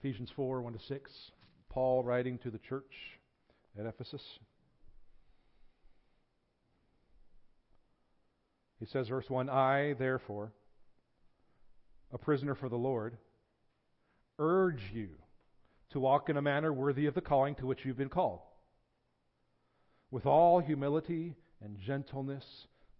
Ephesians 0.00 0.30
4 0.36 0.62
1 0.62 0.72
to 0.72 0.78
6. 0.78 1.10
Paul 1.70 2.04
writing 2.04 2.38
to 2.38 2.50
the 2.50 2.58
church 2.58 2.92
at 3.78 3.86
Ephesus. 3.86 4.22
He 8.78 8.86
says, 8.86 9.08
verse 9.08 9.28
1 9.28 9.48
I, 9.50 9.94
therefore, 9.98 10.52
a 12.12 12.18
prisoner 12.18 12.54
for 12.54 12.68
the 12.68 12.76
Lord, 12.76 13.18
urge 14.38 14.82
you 14.92 15.08
to 15.90 16.00
walk 16.00 16.28
in 16.28 16.36
a 16.36 16.42
manner 16.42 16.72
worthy 16.72 17.06
of 17.06 17.14
the 17.14 17.20
calling 17.20 17.56
to 17.56 17.66
which 17.66 17.84
you've 17.84 17.98
been 17.98 18.08
called, 18.08 18.40
with 20.10 20.26
all 20.26 20.60
humility 20.60 21.34
and 21.60 21.76
gentleness, 21.84 22.44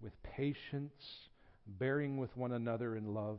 with 0.03 0.21
patience, 0.23 1.29
bearing 1.67 2.17
with 2.17 2.37
one 2.37 2.53
another 2.53 2.97
in 2.97 3.15
love, 3.15 3.39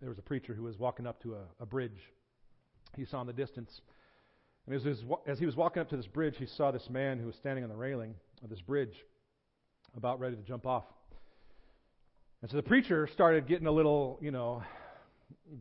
There 0.00 0.10
was 0.10 0.18
a 0.18 0.22
preacher 0.22 0.54
who 0.54 0.64
was 0.64 0.78
walking 0.78 1.06
up 1.06 1.22
to 1.22 1.34
a, 1.34 1.42
a 1.60 1.66
bridge. 1.66 2.12
He 2.96 3.04
saw 3.04 3.20
in 3.22 3.26
the 3.26 3.32
distance. 3.32 3.80
And 4.66 4.74
as, 4.74 4.82
his, 4.82 5.02
as 5.26 5.38
he 5.38 5.46
was 5.46 5.56
walking 5.56 5.80
up 5.80 5.88
to 5.90 5.96
this 5.96 6.06
bridge, 6.06 6.34
he 6.38 6.46
saw 6.46 6.70
this 6.70 6.88
man 6.90 7.18
who 7.18 7.26
was 7.26 7.36
standing 7.36 7.64
on 7.64 7.70
the 7.70 7.76
railing 7.76 8.14
of 8.42 8.50
this 8.50 8.60
bridge, 8.60 8.94
about 9.96 10.20
ready 10.20 10.36
to 10.36 10.42
jump 10.42 10.66
off. 10.66 10.84
And 12.42 12.50
so 12.50 12.56
the 12.56 12.62
preacher 12.62 13.08
started 13.14 13.46
getting 13.46 13.66
a 13.66 13.72
little, 13.72 14.18
you 14.20 14.30
know, 14.30 14.62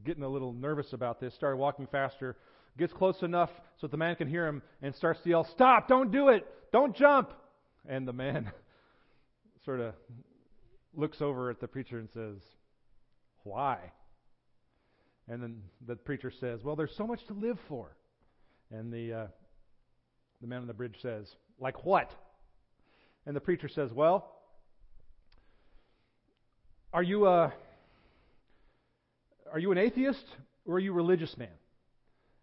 getting 0.04 0.24
a 0.24 0.28
little 0.28 0.52
nervous 0.52 0.92
about 0.92 1.22
this, 1.22 1.34
started 1.36 1.58
walking 1.58 1.88
faster, 1.88 2.36
gets 2.78 2.92
close 2.92 3.22
enough 3.22 3.50
so 3.80 3.88
that 3.88 3.92
the 3.92 3.98
man 3.98 4.16
can 4.16 4.28
hear 4.28 4.46
him, 4.46 4.62
and 4.82 4.94
starts 4.96 5.22
to 5.22 5.30
yell, 5.30 5.48
Stop! 5.54 5.88
Don't 5.88 6.12
do 6.12 6.30
it! 6.30 6.46
Don't 6.74 6.96
jump! 6.96 7.32
And 7.88 8.08
the 8.08 8.14
man 8.14 8.52
sort 9.66 9.80
of 9.80 9.94
looks 10.94 11.22
over 11.22 11.50
at 11.50 11.62
the 11.62 11.68
preacher 11.68 12.00
and 12.00 12.10
says, 12.14 12.38
Why? 13.44 13.78
And 15.28 15.42
then 15.42 15.62
the 15.86 15.96
preacher 15.96 16.32
says, 16.32 16.64
Well, 16.64 16.76
there's 16.76 16.96
so 16.96 17.08
much 17.08 17.26
to 17.28 17.34
live 17.34 17.58
for. 17.68 17.96
And 18.72 18.92
the, 18.92 19.14
uh, 19.14 19.28
the 20.42 20.48
man 20.48 20.62
on 20.62 20.68
the 20.68 20.74
bridge 20.74 20.98
says, 21.02 21.28
Like 21.60 21.86
what? 21.86 22.12
And 23.26 23.36
the 23.36 23.42
preacher 23.42 23.68
says, 23.68 23.92
Well, 23.92 24.32
are 26.94 27.04
you 27.04 27.28
a 27.28 27.54
are 29.52 29.60
you 29.60 29.72
an 29.72 29.78
atheist 29.78 30.26
or 30.66 30.76
are 30.76 30.80
you 30.80 30.92
a 30.92 30.96
religious 30.96 31.38
man? 31.38 31.48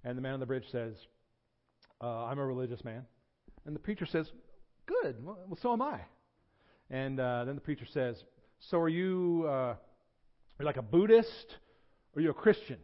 And 0.05 0.17
the 0.17 0.23
man 0.23 0.35
on 0.35 0.41
the 0.41 0.47
bridge 0.47 0.65
says, 0.71 0.95
uh, 2.01 2.25
I'm 2.25 2.39
a 2.39 2.47
religious 2.47 2.85
man. 2.85 3.05
And 3.65 3.75
the 3.75 3.81
preacher 3.81 4.07
says, 4.07 4.31
Good. 4.87 5.25
Well, 5.25 5.59
so 5.61 5.73
am 5.73 5.83
I. 5.83 6.01
And 6.91 7.21
uh, 7.21 7.45
then 7.45 7.55
the 7.55 7.61
preacher 7.61 7.87
says, 7.87 8.25
So 8.59 8.79
are 8.79 8.89
you, 8.89 9.47
uh, 9.49 9.75
like 10.61 10.77
a 10.77 10.83
Buddhist 10.83 11.57
are 12.17 12.21
you 12.21 12.31
a 12.31 12.35
Christian? 12.35 12.79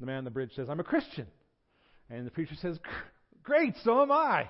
The 0.00 0.06
man 0.06 0.18
on 0.18 0.24
the 0.24 0.30
bridge 0.30 0.52
says, 0.54 0.68
I'm 0.68 0.80
a 0.80 0.84
Christian. 0.84 1.26
And 2.10 2.26
the 2.26 2.30
preacher 2.30 2.54
says, 2.60 2.78
Great, 3.42 3.74
so 3.84 4.02
am 4.02 4.12
I. 4.12 4.48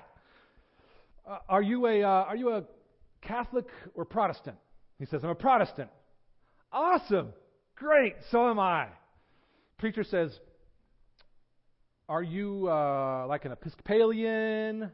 Uh, 1.27 1.37
are, 1.47 1.61
you 1.61 1.85
a, 1.87 2.03
uh, 2.03 2.07
are 2.07 2.35
you 2.35 2.49
a 2.51 2.63
Catholic 3.21 3.67
or 3.95 4.05
Protestant? 4.05 4.57
He 4.97 5.05
says, 5.05 5.21
I'm 5.23 5.29
a 5.29 5.35
Protestant. 5.35 5.89
Awesome. 6.71 7.29
Great. 7.75 8.15
So 8.31 8.49
am 8.49 8.59
I. 8.59 8.87
Preacher 9.77 10.03
says, 10.03 10.37
Are 12.07 12.23
you 12.23 12.67
uh, 12.69 13.25
like 13.27 13.45
an 13.45 13.51
Episcopalian 13.51 14.91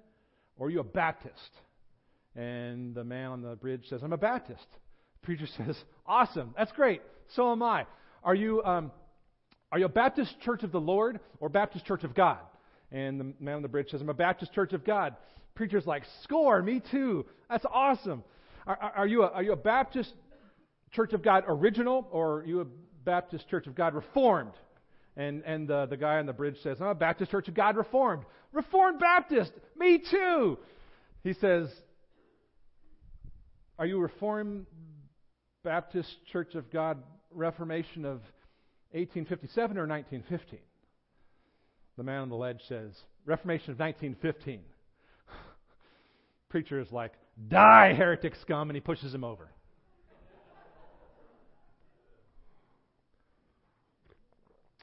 or 0.58 0.68
are 0.68 0.70
you 0.70 0.80
a 0.80 0.84
Baptist? 0.84 1.52
And 2.36 2.94
the 2.94 3.04
man 3.04 3.32
on 3.32 3.42
the 3.42 3.56
bridge 3.56 3.86
says, 3.90 4.02
I'm 4.04 4.14
a 4.14 4.18
Baptist. 4.18 4.68
Preacher 5.24 5.48
says, 5.58 5.76
Awesome. 6.06 6.54
That's 6.58 6.72
great. 6.72 7.02
So 7.36 7.52
am 7.52 7.64
I. 7.64 7.86
Are 8.24 8.36
you, 8.36 8.64
um, 8.64 8.92
are 9.76 9.78
you 9.78 9.88
a 9.88 9.90
Baptist 9.90 10.40
Church 10.40 10.64
of 10.64 10.72
the 10.72 10.80
Lord 10.80 11.20
or 11.42 11.50
Baptist 11.50 11.86
Church 11.86 12.06
of 12.06 12.16
God? 12.16 12.40
And 12.94 13.20
the 13.20 13.34
man 13.42 13.56
on 13.56 13.62
the 13.62 13.68
bridge 13.68 13.90
says, 13.90 14.00
I'm 14.00 14.08
a 14.08 14.14
Baptist 14.14 14.54
Church 14.54 14.72
of 14.72 14.86
God. 14.86 15.18
Preacher's 15.54 15.86
like, 15.86 16.04
Score, 16.24 16.62
me 16.62 16.82
too. 16.92 17.26
That's 17.50 17.66
awesome. 17.70 18.24
Are, 18.66 18.78
are, 18.96 19.06
you, 19.06 19.24
a, 19.24 19.28
are 19.32 19.44
you 19.44 19.52
a 19.52 19.58
Baptist 19.58 20.14
Church 20.94 21.12
of 21.12 21.22
God 21.22 21.44
original 21.50 22.08
or 22.14 22.36
are 22.36 22.46
you 22.46 22.62
a 22.62 22.66
Baptist 23.04 23.50
Church 23.50 23.68
of 23.68 23.76
God 23.76 23.96
Reformed? 23.96 24.54
And, 25.18 25.44
and 25.46 25.68
the, 25.68 25.88
the 25.88 25.98
guy 25.98 26.20
on 26.20 26.26
the 26.26 26.32
bridge 26.32 26.56
says, 26.64 26.78
I'm 26.80 26.88
a 26.88 26.96
Baptist 26.96 27.32
Church 27.32 27.50
of 27.50 27.54
God 27.54 27.76
Reformed. 27.76 28.24
Reformed 28.54 29.02
Baptist, 29.02 29.52
me 29.78 30.02
too. 30.10 30.58
He 31.22 31.34
says, 31.34 31.68
Are 33.78 33.86
you 33.86 34.00
Reformed 34.00 34.68
Baptist 35.66 36.16
Church 36.32 36.56
of 36.56 36.72
God 36.72 37.04
Reformation 37.30 38.06
of 38.06 38.22
1857 38.96 39.78
or 39.78 39.88
1915? 39.88 40.60
The 41.98 42.04
man 42.04 42.22
on 42.22 42.30
the 42.30 42.36
ledge 42.36 42.62
says, 42.68 42.94
Reformation 43.26 43.72
of 43.72 43.80
1915. 43.80 44.62
Preacher 46.50 46.80
is 46.80 46.92
like, 46.92 47.14
Die, 47.50 47.94
heretic 47.94 48.34
scum, 48.42 48.70
and 48.70 48.78
he 48.78 48.82
pushes 48.82 49.14
him 49.14 49.24
over. 49.24 49.50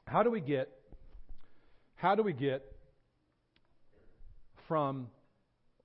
How 0.05 0.21
do 0.21 0.29
we 0.29 0.41
get 0.41 0.69
how 1.95 2.13
do 2.13 2.21
we 2.21 2.33
get 2.33 2.63
from 4.67 5.07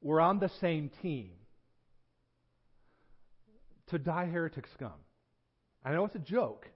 we're 0.02 0.20
on 0.20 0.38
the 0.38 0.50
same 0.60 0.90
team 1.00 1.30
to 3.86 3.98
die 3.98 4.26
heretic 4.26 4.66
scum? 4.74 4.92
I 5.82 5.92
know 5.92 6.04
it's 6.04 6.16
a 6.16 6.18
joke, 6.18 6.68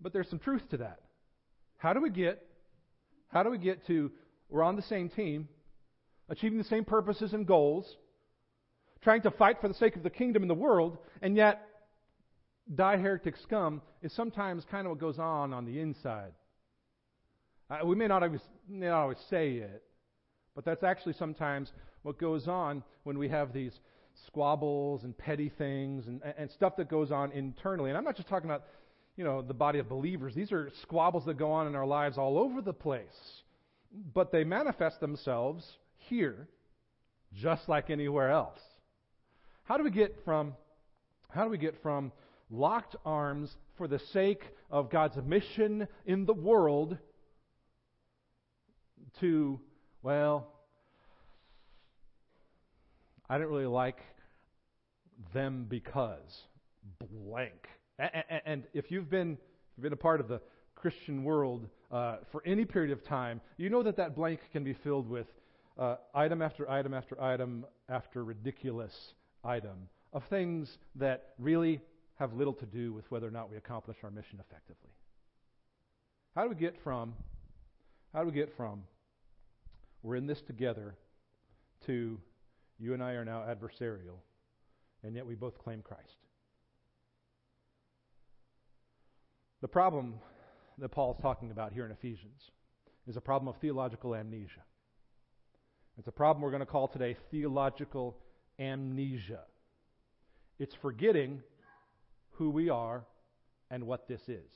but 0.00 0.12
there's 0.12 0.28
some 0.28 0.38
truth 0.38 0.62
to 0.70 0.78
that. 0.78 1.00
How 1.78 1.92
do 1.92 2.00
we 2.00 2.10
get 2.10 2.46
how 3.28 3.42
do 3.42 3.50
we 3.50 3.58
get 3.58 3.86
to 3.86 4.10
we're 4.48 4.64
on 4.64 4.74
the 4.76 4.82
same 4.82 5.08
team, 5.08 5.48
achieving 6.28 6.58
the 6.58 6.64
same 6.64 6.84
purposes 6.84 7.32
and 7.32 7.46
goals, 7.46 7.96
trying 9.02 9.22
to 9.22 9.30
fight 9.30 9.60
for 9.60 9.68
the 9.68 9.74
sake 9.74 9.96
of 9.96 10.02
the 10.02 10.10
kingdom 10.10 10.42
and 10.42 10.50
the 10.50 10.54
world, 10.54 10.98
and 11.22 11.36
yet 11.36 11.62
die 12.74 12.96
heretic 12.96 13.36
scum 13.36 13.80
is 14.02 14.12
sometimes 14.12 14.64
kind 14.70 14.86
of 14.86 14.90
what 14.90 15.00
goes 15.00 15.18
on 15.18 15.52
on 15.52 15.64
the 15.64 15.80
inside. 15.80 16.32
Uh, 17.70 17.86
we 17.86 17.94
may 17.94 18.08
not, 18.08 18.22
always, 18.22 18.40
may 18.68 18.86
not 18.86 19.02
always 19.02 19.18
say 19.28 19.52
it, 19.54 19.82
but 20.54 20.64
that's 20.64 20.82
actually 20.82 21.12
sometimes 21.12 21.72
what 22.02 22.18
goes 22.18 22.48
on 22.48 22.82
when 23.04 23.18
we 23.18 23.28
have 23.28 23.52
these 23.52 23.72
squabbles 24.26 25.04
and 25.04 25.16
petty 25.16 25.50
things 25.56 26.06
and, 26.06 26.20
and 26.36 26.50
stuff 26.50 26.76
that 26.76 26.88
goes 26.88 27.12
on 27.12 27.30
internally. 27.32 27.90
And 27.90 27.96
I'm 27.96 28.04
not 28.04 28.16
just 28.16 28.28
talking 28.28 28.50
about, 28.50 28.64
you 29.20 29.26
know, 29.26 29.42
the 29.42 29.52
body 29.52 29.78
of 29.78 29.86
believers. 29.86 30.34
These 30.34 30.50
are 30.50 30.70
squabbles 30.80 31.26
that 31.26 31.36
go 31.36 31.52
on 31.52 31.66
in 31.66 31.74
our 31.74 31.84
lives 31.84 32.16
all 32.16 32.38
over 32.38 32.62
the 32.62 32.72
place. 32.72 33.04
But 34.14 34.32
they 34.32 34.44
manifest 34.44 34.98
themselves 34.98 35.62
here 36.08 36.48
just 37.34 37.68
like 37.68 37.90
anywhere 37.90 38.30
else. 38.30 38.58
How 39.64 39.76
do 39.76 39.84
we 39.84 39.90
get 39.90 40.16
from 40.24 40.54
how 41.28 41.44
do 41.44 41.50
we 41.50 41.58
get 41.58 41.74
from 41.82 42.12
locked 42.50 42.96
arms 43.04 43.54
for 43.76 43.86
the 43.86 43.98
sake 44.14 44.42
of 44.70 44.90
God's 44.90 45.18
mission 45.22 45.86
in 46.06 46.24
the 46.24 46.32
world 46.32 46.96
to, 49.20 49.60
well, 50.02 50.48
I 53.28 53.36
didn't 53.36 53.50
really 53.50 53.66
like 53.66 53.98
them 55.34 55.66
because 55.68 56.40
blank. 56.98 57.68
And 58.44 58.64
if 58.72 58.90
you've 58.90 59.10
been, 59.10 59.36
been 59.80 59.92
a 59.92 59.96
part 59.96 60.20
of 60.20 60.28
the 60.28 60.40
Christian 60.74 61.24
world 61.24 61.68
uh, 61.90 62.16
for 62.32 62.42
any 62.46 62.64
period 62.64 62.92
of 62.92 63.04
time, 63.04 63.40
you 63.58 63.68
know 63.68 63.82
that 63.82 63.96
that 63.96 64.16
blank 64.16 64.40
can 64.52 64.64
be 64.64 64.72
filled 64.72 65.08
with 65.08 65.26
uh, 65.78 65.96
item 66.14 66.42
after 66.42 66.70
item 66.70 66.94
after 66.94 67.20
item 67.20 67.66
after 67.88 68.24
ridiculous 68.24 69.14
item 69.44 69.88
of 70.12 70.22
things 70.24 70.78
that 70.96 71.34
really 71.38 71.80
have 72.18 72.34
little 72.34 72.52
to 72.52 72.66
do 72.66 72.92
with 72.92 73.10
whether 73.10 73.26
or 73.26 73.30
not 73.30 73.50
we 73.50 73.56
accomplish 73.56 73.96
our 74.02 74.10
mission 74.10 74.40
effectively. 74.40 74.90
How 76.34 76.44
do 76.44 76.50
we 76.50 76.54
get 76.54 76.76
from 76.82 77.14
how 78.12 78.20
do 78.20 78.26
we 78.26 78.32
get 78.32 78.54
from 78.56 78.82
we're 80.02 80.16
in 80.16 80.26
this 80.26 80.40
together 80.42 80.94
to 81.86 82.18
you 82.78 82.94
and 82.94 83.02
I 83.02 83.12
are 83.12 83.24
now 83.24 83.42
adversarial, 83.42 84.18
and 85.02 85.14
yet 85.14 85.26
we 85.26 85.34
both 85.34 85.58
claim 85.58 85.82
Christ? 85.82 86.16
The 89.60 89.68
problem, 89.68 90.14
that 90.78 90.88
Paul's 90.88 91.18
talking 91.20 91.50
about 91.50 91.72
here 91.72 91.84
in 91.84 91.92
Ephesians 91.92 92.50
is 93.06 93.16
a 93.16 93.20
problem 93.20 93.48
of 93.48 93.60
theological 93.60 94.14
amnesia. 94.14 94.62
It's 95.98 96.08
a 96.08 96.12
problem 96.12 96.42
we're 96.42 96.50
going 96.50 96.60
to 96.60 96.66
call 96.66 96.88
today 96.88 97.16
theological 97.30 98.16
amnesia. 98.58 99.40
It's 100.58 100.74
forgetting 100.80 101.42
who 102.32 102.50
we 102.50 102.70
are 102.70 103.04
and 103.70 103.86
what 103.86 104.08
this 104.08 104.22
is. 104.28 104.50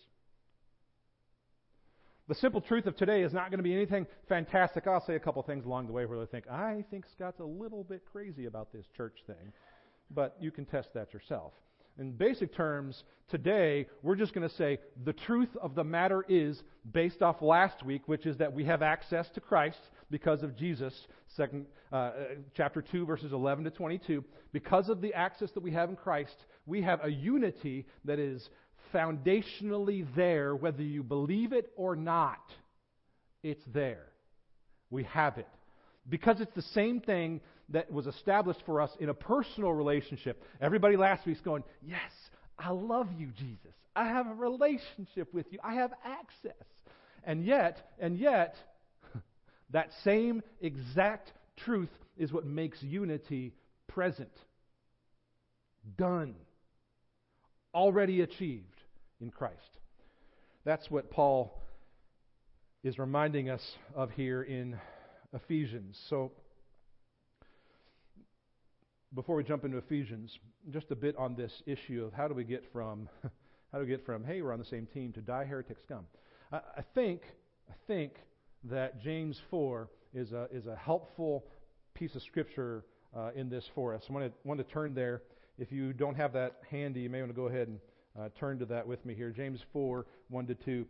The 2.27 2.35
simple 2.35 2.63
truth 2.63 2.87
of 2.87 2.97
today 2.97 3.23
is 3.23 3.35
not 3.35 3.51
going 3.51 3.59
to 3.59 3.65
be 3.65 3.75
anything 3.75 4.07
fantastic. 4.27 4.87
I'll 4.87 5.05
say 5.05 5.17
a 5.17 5.21
couple 5.21 5.43
things 5.43 5.67
along 5.67 5.87
the 5.87 5.93
way 5.93 6.07
where 6.07 6.19
they 6.19 6.25
think, 6.25 6.49
I 6.49 6.83
think 6.91 7.05
Scott's 7.15 7.41
a 7.41 7.45
little 7.45 7.85
bit 7.85 8.03
crazy 8.11 8.47
about 8.47 8.73
this 8.73 8.87
church 8.97 9.19
thing. 9.27 9.53
But 10.11 10.35
you 10.41 10.51
can 10.51 10.65
test 10.65 10.95
that 10.95 11.13
yourself. 11.13 11.53
In 11.99 12.11
basic 12.11 12.55
terms, 12.55 13.05
today 13.31 13.87
we're 14.03 14.17
just 14.17 14.35
going 14.35 14.49
to 14.49 14.55
say 14.57 14.79
the 15.05 15.13
truth 15.13 15.51
of 15.63 15.77
the 15.77 15.85
matter 15.85 16.25
is 16.29 16.61
based 16.93 17.23
off 17.23 17.41
last 17.41 17.85
week, 17.85 18.03
which 18.07 18.27
is 18.27 18.37
that 18.39 18.53
we 18.53 18.65
have 18.65 18.83
access 18.83 19.29
to 19.35 19.41
Christ 19.41 19.79
because 20.11 20.43
of 20.43 20.57
Jesus. 20.57 20.93
Second, 21.37 21.67
uh, 21.93 22.11
chapter 22.57 22.83
two, 22.83 23.07
verses 23.07 23.33
eleven 23.33 23.63
to 23.65 23.71
twenty-two. 23.71 24.25
Because 24.53 24.89
of 24.89 25.01
the 25.01 25.15
access 25.15 25.53
that 25.53 25.63
we 25.63 25.71
have 25.71 25.89
in 25.89 25.97
Christ, 25.97 26.35
we 26.67 26.83
have 26.83 26.99
a 27.05 27.09
unity 27.09 27.87
that 28.05 28.19
is 28.19 28.49
foundationally 28.93 30.05
there, 30.17 30.57
whether 30.57 30.83
you 30.83 31.05
believe 31.05 31.53
it 31.53 31.71
or 31.77 31.95
not. 31.95 32.43
It's 33.45 33.63
there. 33.73 34.07
We 34.91 35.05
have 35.05 35.39
it. 35.39 35.49
Because 36.09 36.41
it's 36.41 36.55
the 36.55 36.63
same 36.63 37.01
thing 37.01 37.41
that 37.71 37.91
was 37.91 38.07
established 38.07 38.63
for 38.67 38.81
us 38.81 38.91
in 39.01 39.09
a 39.09 39.15
personal 39.15 39.73
relationship. 39.73 40.43
Everybody 40.61 40.97
last 40.97 41.27
week's 41.27 41.41
going, 41.41 41.65
Yes, 41.83 42.11
I 42.59 42.71
love 42.71 43.09
you, 43.17 43.29
Jesus. 43.39 43.73
I 43.97 44.09
have 44.09 44.27
a 44.27 44.35
relationship 44.35 45.33
with 45.33 45.47
you. 45.51 45.59
I 45.63 45.75
have 45.75 45.93
access. 46.05 46.67
And 47.25 47.45
yet, 47.45 47.79
and 47.99 48.19
yet, 48.19 48.57
that 49.71 49.91
same 50.03 50.43
exact 50.61 51.33
truth 51.57 51.91
is 52.17 52.33
what 52.33 52.45
makes 52.45 52.83
unity 52.83 53.55
present. 53.89 54.33
Done. 55.97 56.35
Already 57.75 58.21
achieved 58.21 58.83
in 59.21 59.31
Christ. 59.31 59.59
That's 60.65 60.91
what 60.91 61.11
Paul 61.11 61.61
is 62.83 62.99
reminding 62.99 63.49
us 63.51 63.63
of 63.95 64.11
here 64.11 64.43
in 64.43 64.79
Ephesians. 65.33 65.99
So, 66.09 66.33
before 69.15 69.37
we 69.37 69.45
jump 69.45 69.65
into 69.65 69.79
Ephesians, 69.79 70.39
just 70.71 70.91
a 70.91 70.97
bit 70.97 71.17
on 71.17 71.35
this 71.35 71.63
issue 71.67 72.05
of 72.05 72.13
how 72.13 72.29
do 72.29 72.35
we 72.35 72.45
get 72.45 72.65
from 72.73 73.09
how 73.73 73.79
do 73.79 73.85
we 73.85 73.91
get 73.91 74.05
from 74.05 74.25
hey 74.25 74.43
we're 74.43 74.53
on 74.53 74.59
the 74.59 74.65
same 74.65 74.87
team 74.87 75.13
to 75.13 75.21
die 75.21 75.45
heretic 75.45 75.79
scum. 75.85 76.07
I, 76.53 76.57
I 76.79 76.83
think 76.95 77.23
I 77.69 77.75
think 77.87 78.13
that 78.65 79.03
James 79.03 79.41
four 79.51 79.89
is 80.13 80.33
a 80.33 80.49
is 80.53 80.67
a 80.67 80.77
helpful 80.77 81.45
piece 81.95 82.15
of 82.15 82.23
scripture 82.23 82.85
uh, 83.17 83.31
in 83.37 83.49
this 83.49 83.65
for 83.75 83.95
us. 83.95 84.03
I 84.09 84.13
want 84.13 84.27
to 84.27 84.33
want 84.45 84.59
to 84.59 84.73
turn 84.73 84.95
there. 84.95 85.23
If 85.59 85.71
you 85.71 85.93
don't 85.93 86.17
have 86.17 86.33
that 86.33 86.57
handy, 86.71 87.01
you 87.01 87.11
may 87.11 87.21
want 87.21 87.31
to 87.31 87.37
go 87.37 87.47
ahead 87.47 87.69
and 87.69 87.79
uh, 88.19 88.29
turn 88.39 88.59
to 88.59 88.67
that 88.67 88.87
with 88.87 89.05
me 89.05 89.15
here. 89.15 89.31
James 89.31 89.61
4, 89.73 90.07
1 90.29 90.47
to 90.47 90.55
2. 90.55 90.87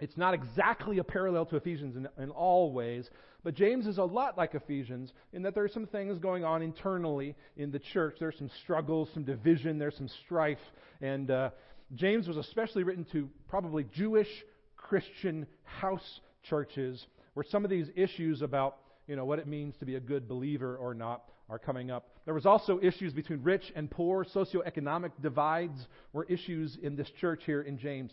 It's 0.00 0.16
not 0.16 0.34
exactly 0.34 0.98
a 0.98 1.04
parallel 1.04 1.46
to 1.46 1.56
Ephesians 1.56 1.96
in, 1.96 2.08
in, 2.22 2.30
all 2.30 2.72
ways, 2.72 3.10
but 3.42 3.54
James 3.54 3.86
is 3.86 3.98
a 3.98 4.04
lot 4.04 4.36
like 4.36 4.54
Ephesians 4.54 5.12
in 5.32 5.42
that 5.42 5.54
there 5.54 5.64
are 5.64 5.68
some 5.68 5.86
things 5.86 6.18
going 6.18 6.44
on 6.44 6.62
internally 6.62 7.34
in 7.56 7.72
the 7.72 7.80
church. 7.80 8.16
There's 8.20 8.38
some 8.38 8.50
struggles, 8.62 9.08
some 9.12 9.24
division, 9.24 9.78
there's 9.78 9.96
some 9.96 10.10
strife. 10.24 10.58
And 11.00 11.30
uh, 11.30 11.50
James 11.94 12.28
was 12.28 12.36
especially 12.36 12.84
written 12.84 13.06
to 13.12 13.28
probably 13.48 13.84
Jewish 13.92 14.28
Christian 14.76 15.46
house 15.64 16.20
churches 16.48 17.06
where 17.34 17.44
some 17.44 17.64
of 17.64 17.70
these 17.70 17.88
issues 17.94 18.42
about 18.42 18.78
you 19.06 19.16
know 19.16 19.24
what 19.24 19.38
it 19.38 19.46
means 19.46 19.76
to 19.78 19.84
be 19.84 19.96
a 19.96 20.00
good 20.00 20.28
believer 20.28 20.76
or 20.76 20.94
not 20.94 21.24
are 21.48 21.58
coming 21.58 21.90
up. 21.90 22.10
There 22.24 22.34
was 22.34 22.46
also 22.46 22.78
issues 22.82 23.12
between 23.14 23.42
rich 23.42 23.72
and 23.74 23.90
poor, 23.90 24.24
socioeconomic 24.24 25.12
divides 25.22 25.88
were 26.12 26.24
issues 26.24 26.76
in 26.82 26.94
this 26.94 27.08
church 27.20 27.42
here 27.46 27.62
in 27.62 27.78
James. 27.78 28.12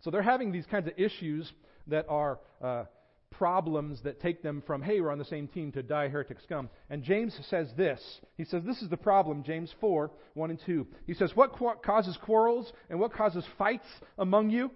So 0.00 0.10
they're 0.10 0.22
having 0.22 0.52
these 0.52 0.66
kinds 0.66 0.86
of 0.86 0.94
issues 0.96 1.50
that 1.88 2.06
are 2.08 2.38
uh, 2.62 2.84
problems 3.30 4.00
that 4.02 4.20
take 4.20 4.42
them 4.42 4.62
from, 4.66 4.82
hey, 4.82 5.00
we're 5.00 5.10
on 5.10 5.18
the 5.18 5.24
same 5.24 5.48
team 5.48 5.72
to 5.72 5.82
die 5.82 6.08
heretic 6.08 6.38
scum. 6.42 6.68
And 6.88 7.02
James 7.02 7.38
says 7.48 7.68
this. 7.76 8.00
He 8.36 8.44
says, 8.44 8.62
this 8.64 8.80
is 8.82 8.88
the 8.88 8.96
problem, 8.96 9.42
James 9.44 9.72
4, 9.80 10.10
1 10.34 10.50
and 10.50 10.60
2. 10.64 10.86
He 11.06 11.14
says, 11.14 11.32
what 11.34 11.52
qu- 11.52 11.74
causes 11.84 12.16
quarrels 12.22 12.72
and 12.88 12.98
what 13.00 13.12
causes 13.12 13.44
fights 13.56 13.86
among 14.18 14.50
you? 14.50 14.70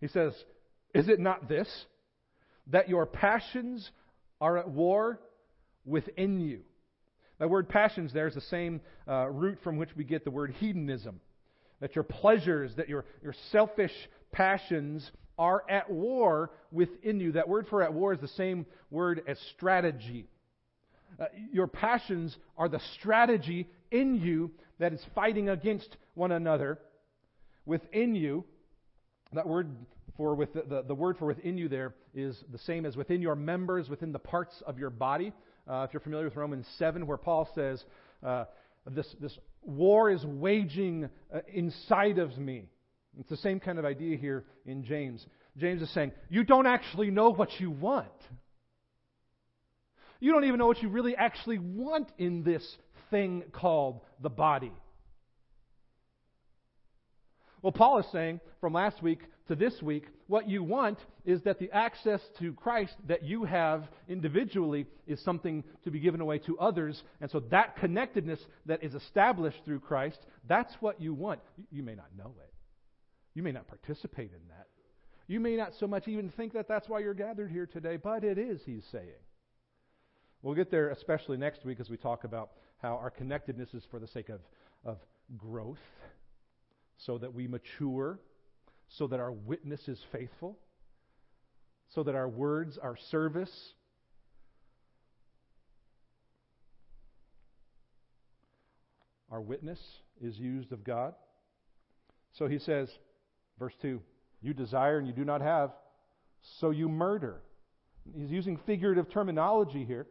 He 0.00 0.08
says, 0.08 0.32
is 0.94 1.08
it 1.08 1.20
not 1.20 1.48
this, 1.48 1.68
that 2.68 2.88
your 2.88 3.06
passions 3.06 3.90
are 4.40 4.56
at 4.56 4.68
war 4.68 5.20
within 5.84 6.40
you. 6.40 6.60
That 7.38 7.50
word 7.50 7.68
passions 7.68 8.12
there 8.12 8.26
is 8.26 8.34
the 8.34 8.40
same 8.42 8.80
uh, 9.08 9.28
root 9.28 9.58
from 9.64 9.76
which 9.76 9.90
we 9.96 10.04
get 10.04 10.24
the 10.24 10.30
word 10.30 10.54
hedonism. 10.58 11.20
That 11.80 11.94
your 11.94 12.04
pleasures, 12.04 12.72
that 12.76 12.88
your, 12.88 13.04
your 13.22 13.34
selfish 13.50 13.92
passions 14.32 15.10
are 15.38 15.64
at 15.68 15.90
war 15.90 16.50
within 16.70 17.18
you. 17.18 17.32
That 17.32 17.48
word 17.48 17.66
for 17.68 17.82
at 17.82 17.94
war 17.94 18.12
is 18.12 18.20
the 18.20 18.28
same 18.28 18.66
word 18.90 19.22
as 19.26 19.38
strategy. 19.56 20.26
Uh, 21.18 21.26
your 21.52 21.66
passions 21.66 22.36
are 22.56 22.68
the 22.68 22.80
strategy 22.98 23.68
in 23.90 24.16
you 24.16 24.50
that 24.78 24.92
is 24.92 25.04
fighting 25.14 25.48
against 25.48 25.96
one 26.14 26.32
another 26.32 26.78
within 27.66 28.14
you. 28.14 28.44
That 29.32 29.48
word 29.48 29.70
for 30.16 30.34
with 30.34 30.52
the, 30.52 30.62
the, 30.62 30.82
the, 30.82 30.94
word 30.94 31.16
for 31.18 31.26
within 31.26 31.56
you 31.56 31.68
there 31.68 31.94
is 32.14 32.36
the 32.52 32.58
same 32.58 32.84
as 32.84 32.96
within 32.96 33.22
your 33.22 33.34
members, 33.34 33.88
within 33.88 34.12
the 34.12 34.18
parts 34.18 34.62
of 34.66 34.78
your 34.78 34.90
body. 34.90 35.32
Uh, 35.68 35.86
if 35.88 35.94
you're 35.94 36.00
familiar 36.00 36.26
with 36.26 36.36
Romans 36.36 36.66
7, 36.78 37.06
where 37.06 37.16
Paul 37.16 37.48
says, 37.54 37.82
uh, 38.22 38.44
this, 38.86 39.06
this 39.20 39.38
war 39.62 40.10
is 40.10 40.24
waging 40.24 41.08
uh, 41.34 41.40
inside 41.52 42.18
of 42.18 42.36
me. 42.38 42.68
It's 43.18 43.28
the 43.28 43.36
same 43.38 43.60
kind 43.60 43.78
of 43.78 43.84
idea 43.84 44.16
here 44.16 44.44
in 44.64 44.84
James. 44.84 45.24
James 45.56 45.82
is 45.82 45.92
saying, 45.92 46.12
You 46.28 46.44
don't 46.44 46.66
actually 46.66 47.10
know 47.10 47.30
what 47.30 47.48
you 47.58 47.70
want. 47.70 48.08
You 50.20 50.32
don't 50.32 50.44
even 50.44 50.58
know 50.58 50.66
what 50.66 50.82
you 50.82 50.88
really 50.90 51.16
actually 51.16 51.58
want 51.58 52.12
in 52.18 52.42
this 52.44 52.76
thing 53.10 53.44
called 53.52 54.00
the 54.20 54.28
body. 54.28 54.72
Well, 57.62 57.72
Paul 57.72 57.98
is 57.98 58.06
saying 58.12 58.40
from 58.60 58.72
last 58.72 59.02
week 59.02 59.20
to 59.50 59.56
this 59.56 59.82
week, 59.82 60.04
what 60.28 60.48
you 60.48 60.62
want 60.62 60.96
is 61.24 61.42
that 61.42 61.58
the 61.58 61.72
access 61.72 62.20
to 62.38 62.52
Christ 62.52 62.94
that 63.08 63.24
you 63.24 63.42
have 63.42 63.82
individually 64.08 64.86
is 65.08 65.20
something 65.24 65.64
to 65.82 65.90
be 65.90 65.98
given 65.98 66.20
away 66.20 66.38
to 66.38 66.56
others. 66.60 67.02
And 67.20 67.28
so 67.28 67.40
that 67.50 67.76
connectedness 67.76 68.38
that 68.66 68.84
is 68.84 68.94
established 68.94 69.58
through 69.64 69.80
Christ, 69.80 70.18
that's 70.48 70.72
what 70.78 71.00
you 71.00 71.14
want. 71.14 71.40
You 71.72 71.82
may 71.82 71.96
not 71.96 72.06
know 72.16 72.32
it. 72.40 72.54
You 73.34 73.42
may 73.42 73.50
not 73.50 73.66
participate 73.66 74.30
in 74.30 74.48
that. 74.50 74.68
You 75.26 75.40
may 75.40 75.56
not 75.56 75.72
so 75.80 75.88
much 75.88 76.06
even 76.06 76.30
think 76.30 76.52
that 76.52 76.68
that's 76.68 76.88
why 76.88 77.00
you're 77.00 77.12
gathered 77.12 77.50
here 77.50 77.66
today, 77.66 77.96
but 77.96 78.22
it 78.22 78.38
is, 78.38 78.60
he's 78.64 78.84
saying. 78.92 79.08
We'll 80.42 80.54
get 80.54 80.70
there 80.70 80.90
especially 80.90 81.38
next 81.38 81.64
week 81.64 81.80
as 81.80 81.90
we 81.90 81.96
talk 81.96 82.22
about 82.22 82.50
how 82.78 82.94
our 82.94 83.10
connectedness 83.10 83.74
is 83.74 83.82
for 83.90 83.98
the 83.98 84.06
sake 84.06 84.28
of, 84.28 84.40
of 84.84 84.98
growth 85.36 85.78
so 86.98 87.18
that 87.18 87.34
we 87.34 87.48
mature, 87.48 88.20
so 88.98 89.06
that 89.06 89.20
our 89.20 89.32
witness 89.32 89.86
is 89.88 89.98
faithful, 90.12 90.58
so 91.94 92.02
that 92.02 92.14
our 92.14 92.28
words, 92.28 92.78
our 92.78 92.96
service, 93.10 93.50
our 99.30 99.40
witness 99.40 99.78
is 100.20 100.36
used 100.38 100.72
of 100.72 100.84
God. 100.84 101.14
So 102.32 102.46
he 102.46 102.58
says, 102.58 102.88
verse 103.58 103.74
2 103.82 104.00
You 104.42 104.54
desire 104.54 104.98
and 104.98 105.06
you 105.06 105.12
do 105.12 105.24
not 105.24 105.40
have, 105.40 105.70
so 106.58 106.70
you 106.70 106.88
murder. 106.88 107.40
He's 108.16 108.30
using 108.30 108.58
figurative 108.66 109.10
terminology 109.10 109.84
here. 109.84 110.06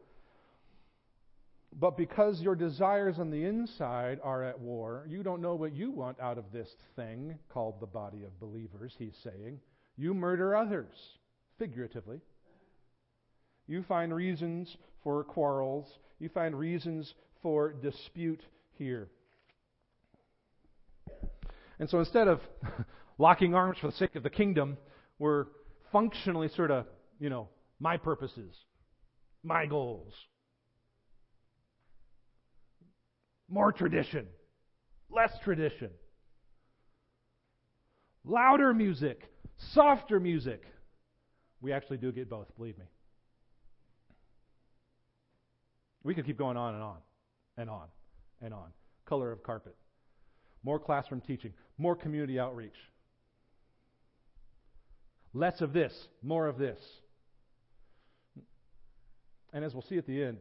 But 1.80 1.96
because 1.96 2.42
your 2.42 2.56
desires 2.56 3.20
on 3.20 3.32
the 3.32 3.46
inside 3.46 4.20
are 4.22 4.44
at 4.44 4.60
war, 4.60 5.06
you 5.08 5.24
don't 5.24 5.42
know 5.42 5.56
what 5.56 5.74
you 5.74 5.92
want 5.92 6.20
out 6.20 6.38
of 6.38 6.52
this 6.52 6.68
thing 6.98 7.40
called 7.48 7.80
the 7.80 7.88
body 7.88 8.24
of 8.24 8.38
believers, 8.40 8.94
he's 9.00 9.16
saying. 9.24 9.60
You 9.96 10.14
murder 10.14 10.58
others, 10.58 10.94
figuratively. 11.58 12.20
You 13.68 13.84
find 13.84 14.14
reasons 14.14 14.76
for 15.04 15.24
quarrels. 15.24 15.88
You 16.20 16.28
find 16.28 16.54
reasons 16.58 17.14
for 17.42 17.72
dispute 17.72 18.42
here. 18.78 19.08
And 21.80 21.90
so 21.90 22.00
instead 22.00 22.28
of 22.28 22.42
locking 23.18 23.56
arms 23.56 23.78
for 23.80 23.88
the 23.88 23.96
sake 23.96 24.16
of 24.16 24.24
the 24.24 24.30
kingdom, 24.30 24.78
we're 25.18 25.46
functionally 25.94 26.50
sort 26.50 26.72
of, 26.72 26.88
you 27.22 27.30
know, 27.30 27.48
my 27.80 27.96
purposes, 27.96 28.54
my 29.44 29.66
goals, 29.66 30.14
More 33.50 33.72
tradition, 33.72 34.28
less 35.10 35.32
tradition. 35.44 35.90
louder 38.24 38.74
music, 38.74 39.24
softer 39.74 40.20
music. 40.20 40.64
We 41.62 41.74
actually 41.74 41.98
do 41.98 42.12
get 42.12 42.30
both, 42.30 42.56
believe 42.56 42.78
me. 42.78 42.86
We 46.04 46.14
could 46.14 46.26
keep 46.26 46.38
going 46.38 46.58
on 46.58 46.76
and 46.76 46.84
on 46.84 46.98
and 47.58 47.70
on 47.70 47.88
and 48.42 48.54
on. 48.54 48.70
Color 49.06 49.32
of 49.32 49.44
carpet, 49.44 49.76
more 50.64 50.80
classroom 50.80 51.22
teaching, 51.22 51.54
more 51.78 51.96
community 51.96 52.40
outreach. 52.40 52.78
Less 55.34 55.62
of 55.62 55.74
this, 55.74 55.94
more 56.22 56.48
of 56.48 56.58
this. 56.58 56.80
And 59.52 59.66
as 59.66 59.74
we'll 59.74 59.84
see 59.84 59.98
at 59.98 60.06
the 60.06 60.24
end, 60.24 60.38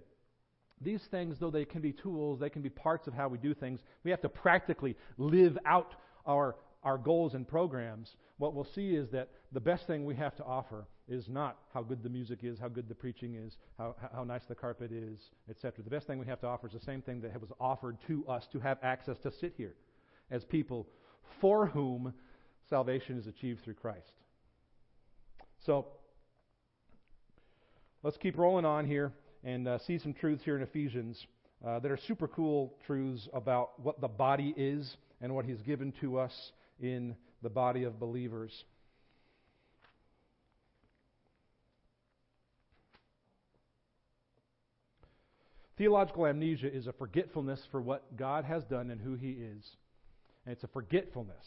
these 0.81 1.03
things, 1.11 1.39
though 1.39 1.51
they 1.51 1.65
can 1.65 1.81
be 1.81 1.93
tools, 1.93 2.39
they 2.39 2.51
can 2.51 2.63
be 2.63 2.71
parts 2.71 3.07
of 3.07 3.15
how 3.15 3.29
we 3.29 3.39
do 3.39 3.55
things, 3.55 3.81
we 4.05 4.11
have 4.11 4.21
to 4.23 4.29
practically 4.29 4.97
live 5.17 5.59
out 5.67 5.95
our, 6.27 6.57
our 6.85 6.99
goals 6.99 7.35
and 7.35 7.47
programs. 7.47 8.17
What 8.39 8.55
we'll 8.55 8.65
see 8.65 8.95
is 8.95 9.11
that 9.11 9.31
the 9.53 9.61
best 9.61 9.87
thing 9.87 10.05
we 10.05 10.15
have 10.17 10.37
to 10.37 10.45
offer 10.45 10.87
is 11.09 11.29
not 11.29 11.59
how 11.73 11.83
good 11.83 12.03
the 12.03 12.09
music 12.09 12.41
is, 12.43 12.59
how 12.59 12.69
good 12.69 12.89
the 12.89 12.95
preaching 12.95 13.35
is, 13.35 13.57
how, 13.79 13.97
how 14.15 14.25
nice 14.25 14.45
the 14.45 14.55
carpet 14.55 14.93
is, 14.93 15.31
etc. 15.49 15.83
The 15.83 15.91
best 15.91 16.07
thing 16.07 16.19
we 16.19 16.27
have 16.27 16.41
to 16.41 16.47
offer 16.47 16.67
is 16.67 16.75
the 16.75 16.81
same 16.81 17.03
thing 17.03 17.21
that 17.23 17.41
was 17.41 17.51
offered 17.59 17.97
to 18.07 18.27
us 18.29 18.47
to 18.53 18.61
have 18.61 18.79
access 18.83 19.19
to 19.21 19.33
sit 19.33 19.55
here 19.57 19.75
as 20.31 20.45
people 20.45 20.87
for 21.41 21.67
whom 21.67 22.13
salvation 22.69 23.19
is 23.19 23.27
achieved 23.27 23.65
through 23.65 23.75
Christ. 23.75 24.13
So, 25.59 25.87
let's 28.03 28.19
keep 28.19 28.37
rolling 28.39 28.65
on 28.65 28.87
here 28.87 29.13
and 29.45 29.69
uh, 29.69 29.79
see 29.87 29.99
some 29.99 30.13
truths 30.13 30.43
here 30.45 30.57
in 30.57 30.63
Ephesians 30.63 31.27
uh, 31.67 31.79
that 31.81 31.91
are 31.91 31.99
super 32.07 32.29
cool 32.29 32.75
truths 32.87 33.29
about 33.33 33.81
what 33.81 34.01
the 34.01 34.09
body 34.09 34.55
is 34.57 34.97
and 35.21 35.35
what 35.35 35.45
He's 35.45 35.63
given 35.63 35.93
to 36.01 36.19
us 36.19 36.53
in 36.81 37.17
the 37.43 37.49
body 37.49 37.85
of 37.85 37.99
believers. 37.99 38.53
Theological 45.77 46.27
amnesia 46.27 46.73
is 46.73 46.89
a 46.89 46.93
forgetfulness 46.93 47.61
for 47.71 47.81
what 47.81 48.17
God 48.17 48.45
has 48.45 48.65
done 48.65 48.91
and 48.91 49.01
who 49.01 49.15
He 49.15 49.31
is. 49.31 49.65
And 50.45 50.53
it's 50.53 50.65
a 50.65 50.69
forgetfulness. 50.69 51.45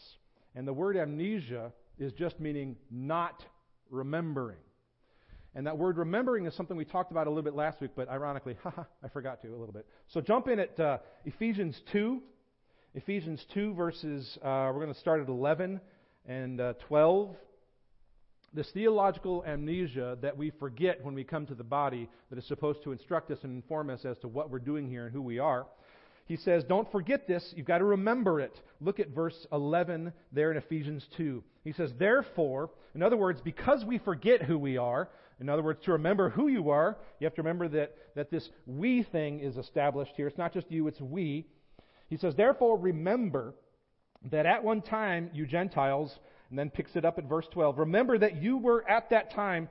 And 0.54 0.66
the 0.66 0.72
word 0.72 0.96
amnesia 0.96 1.72
is 1.98 2.12
just 2.14 2.40
meaning 2.40 2.76
not 2.90 3.44
remembering. 3.90 4.56
And 5.54 5.66
that 5.66 5.76
word 5.76 5.98
remembering 5.98 6.46
is 6.46 6.54
something 6.54 6.76
we 6.76 6.84
talked 6.84 7.10
about 7.10 7.26
a 7.26 7.30
little 7.30 7.42
bit 7.42 7.54
last 7.54 7.80
week, 7.80 7.90
but 7.94 8.08
ironically, 8.08 8.56
haha, 8.62 8.84
I 9.04 9.08
forgot 9.08 9.42
to 9.42 9.48
a 9.48 9.56
little 9.56 9.72
bit. 9.72 9.86
So 10.08 10.20
jump 10.20 10.48
in 10.48 10.58
at 10.58 10.78
uh, 10.80 10.98
Ephesians 11.24 11.78
2. 11.92 12.22
Ephesians 12.94 13.44
2, 13.54 13.74
verses, 13.74 14.38
uh, 14.42 14.70
we're 14.72 14.80
going 14.80 14.92
to 14.92 15.00
start 15.00 15.20
at 15.20 15.28
11 15.28 15.80
and 16.26 16.60
uh, 16.60 16.72
12 16.88 17.34
this 18.54 18.70
theological 18.72 19.42
amnesia 19.46 20.18
that 20.20 20.36
we 20.36 20.50
forget 20.50 21.02
when 21.02 21.14
we 21.14 21.24
come 21.24 21.46
to 21.46 21.54
the 21.54 21.64
body 21.64 22.08
that 22.30 22.38
is 22.38 22.46
supposed 22.46 22.82
to 22.84 22.92
instruct 22.92 23.30
us 23.30 23.38
and 23.42 23.52
inform 23.54 23.88
us 23.90 24.04
as 24.04 24.18
to 24.18 24.28
what 24.28 24.50
we're 24.50 24.58
doing 24.58 24.88
here 24.88 25.06
and 25.06 25.14
who 25.14 25.22
we 25.22 25.38
are. 25.38 25.66
He 26.26 26.36
says, 26.36 26.62
Don't 26.64 26.90
forget 26.92 27.26
this. 27.26 27.52
You've 27.56 27.66
got 27.66 27.78
to 27.78 27.84
remember 27.84 28.40
it. 28.40 28.54
Look 28.80 29.00
at 29.00 29.08
verse 29.08 29.46
11 29.52 30.12
there 30.32 30.50
in 30.50 30.56
Ephesians 30.56 31.04
2. 31.16 31.42
He 31.64 31.72
says, 31.72 31.92
Therefore, 31.98 32.70
in 32.94 33.02
other 33.02 33.16
words, 33.16 33.40
because 33.42 33.84
we 33.84 33.98
forget 33.98 34.42
who 34.42 34.58
we 34.58 34.76
are, 34.76 35.08
in 35.42 35.48
other 35.48 35.62
words, 35.62 35.80
to 35.84 35.92
remember 35.92 36.30
who 36.30 36.46
you 36.46 36.70
are, 36.70 36.96
you 37.18 37.26
have 37.26 37.34
to 37.34 37.42
remember 37.42 37.68
that, 37.68 37.96
that 38.14 38.30
this 38.30 38.48
we 38.64 39.02
thing 39.02 39.40
is 39.40 39.56
established 39.56 40.12
here. 40.16 40.28
It's 40.28 40.38
not 40.38 40.54
just 40.54 40.70
you, 40.70 40.86
it's 40.86 41.00
we. 41.00 41.46
He 42.08 42.16
says, 42.16 42.34
Therefore, 42.36 42.78
remember 42.78 43.54
that 44.30 44.46
at 44.46 44.62
one 44.62 44.82
time 44.82 45.30
you 45.34 45.44
Gentiles 45.44 46.16
and 46.48 46.58
then 46.58 46.70
picks 46.70 46.94
it 46.94 47.04
up 47.04 47.18
at 47.18 47.28
verse 47.28 47.46
12. 47.50 47.78
Remember 47.78 48.16
that 48.18 48.40
you 48.40 48.56
were 48.56 48.88
at 48.88 49.10
that 49.10 49.32
time 49.32 49.68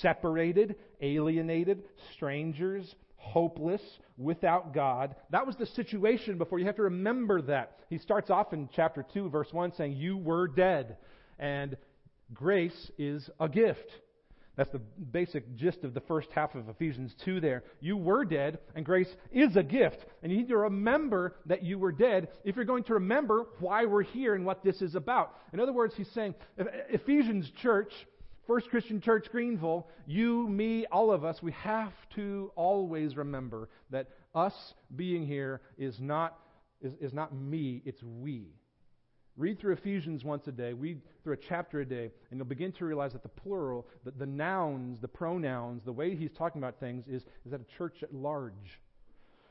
separated, 0.00 0.76
alienated, 1.00 1.82
strangers, 2.14 2.94
hopeless, 3.16 3.82
without 4.16 4.72
God. 4.72 5.16
That 5.30 5.48
was 5.48 5.56
the 5.56 5.66
situation 5.66 6.38
before. 6.38 6.60
You 6.60 6.66
have 6.66 6.76
to 6.76 6.82
remember 6.82 7.42
that. 7.42 7.78
He 7.90 7.98
starts 7.98 8.30
off 8.30 8.52
in 8.52 8.68
chapter 8.76 9.04
2, 9.14 9.30
verse 9.30 9.48
1, 9.50 9.74
saying, 9.74 9.94
You 9.94 10.16
were 10.16 10.46
dead, 10.46 10.96
and 11.40 11.76
grace 12.32 12.90
is 12.98 13.28
a 13.40 13.48
gift. 13.48 13.90
That's 14.58 14.70
the 14.70 14.80
basic 15.12 15.54
gist 15.54 15.84
of 15.84 15.94
the 15.94 16.00
first 16.00 16.30
half 16.32 16.56
of 16.56 16.68
Ephesians 16.68 17.14
2 17.24 17.40
there. 17.40 17.62
You 17.78 17.96
were 17.96 18.24
dead, 18.24 18.58
and 18.74 18.84
grace 18.84 19.08
is 19.30 19.54
a 19.54 19.62
gift. 19.62 20.04
And 20.20 20.32
you 20.32 20.38
need 20.38 20.48
to 20.48 20.56
remember 20.56 21.36
that 21.46 21.62
you 21.62 21.78
were 21.78 21.92
dead 21.92 22.26
if 22.44 22.56
you're 22.56 22.64
going 22.64 22.82
to 22.84 22.94
remember 22.94 23.46
why 23.60 23.84
we're 23.84 24.02
here 24.02 24.34
and 24.34 24.44
what 24.44 24.64
this 24.64 24.82
is 24.82 24.96
about. 24.96 25.36
In 25.52 25.60
other 25.60 25.72
words, 25.72 25.94
he's 25.96 26.10
saying, 26.10 26.34
Ephesians 26.90 27.48
church, 27.62 27.92
First 28.48 28.68
Christian 28.68 29.00
Church 29.00 29.28
Greeneville, 29.32 29.84
you, 30.06 30.48
me, 30.48 30.86
all 30.86 31.12
of 31.12 31.24
us, 31.24 31.40
we 31.40 31.52
have 31.52 31.92
to 32.16 32.50
always 32.56 33.16
remember 33.16 33.68
that 33.90 34.08
us 34.34 34.54
being 34.96 35.24
here 35.24 35.60
is 35.78 36.00
not, 36.00 36.36
is, 36.82 36.94
is 37.00 37.12
not 37.12 37.32
me, 37.32 37.80
it's 37.84 38.02
we. 38.02 38.48
Read 39.38 39.60
through 39.60 39.74
Ephesians 39.74 40.24
once 40.24 40.48
a 40.48 40.52
day, 40.52 40.72
read 40.72 41.00
through 41.22 41.34
a 41.34 41.38
chapter 41.48 41.80
a 41.80 41.86
day, 41.86 42.10
and 42.30 42.38
you'll 42.38 42.44
begin 42.44 42.72
to 42.72 42.84
realize 42.84 43.12
that 43.12 43.22
the 43.22 43.28
plural, 43.28 43.86
the, 44.04 44.10
the 44.10 44.26
nouns, 44.26 45.00
the 45.00 45.06
pronouns, 45.06 45.80
the 45.84 45.92
way 45.92 46.16
he's 46.16 46.32
talking 46.36 46.60
about 46.60 46.80
things 46.80 47.04
is, 47.06 47.22
is 47.46 47.52
at 47.52 47.60
a 47.60 47.78
church 47.78 48.02
at 48.02 48.12
large. 48.12 48.80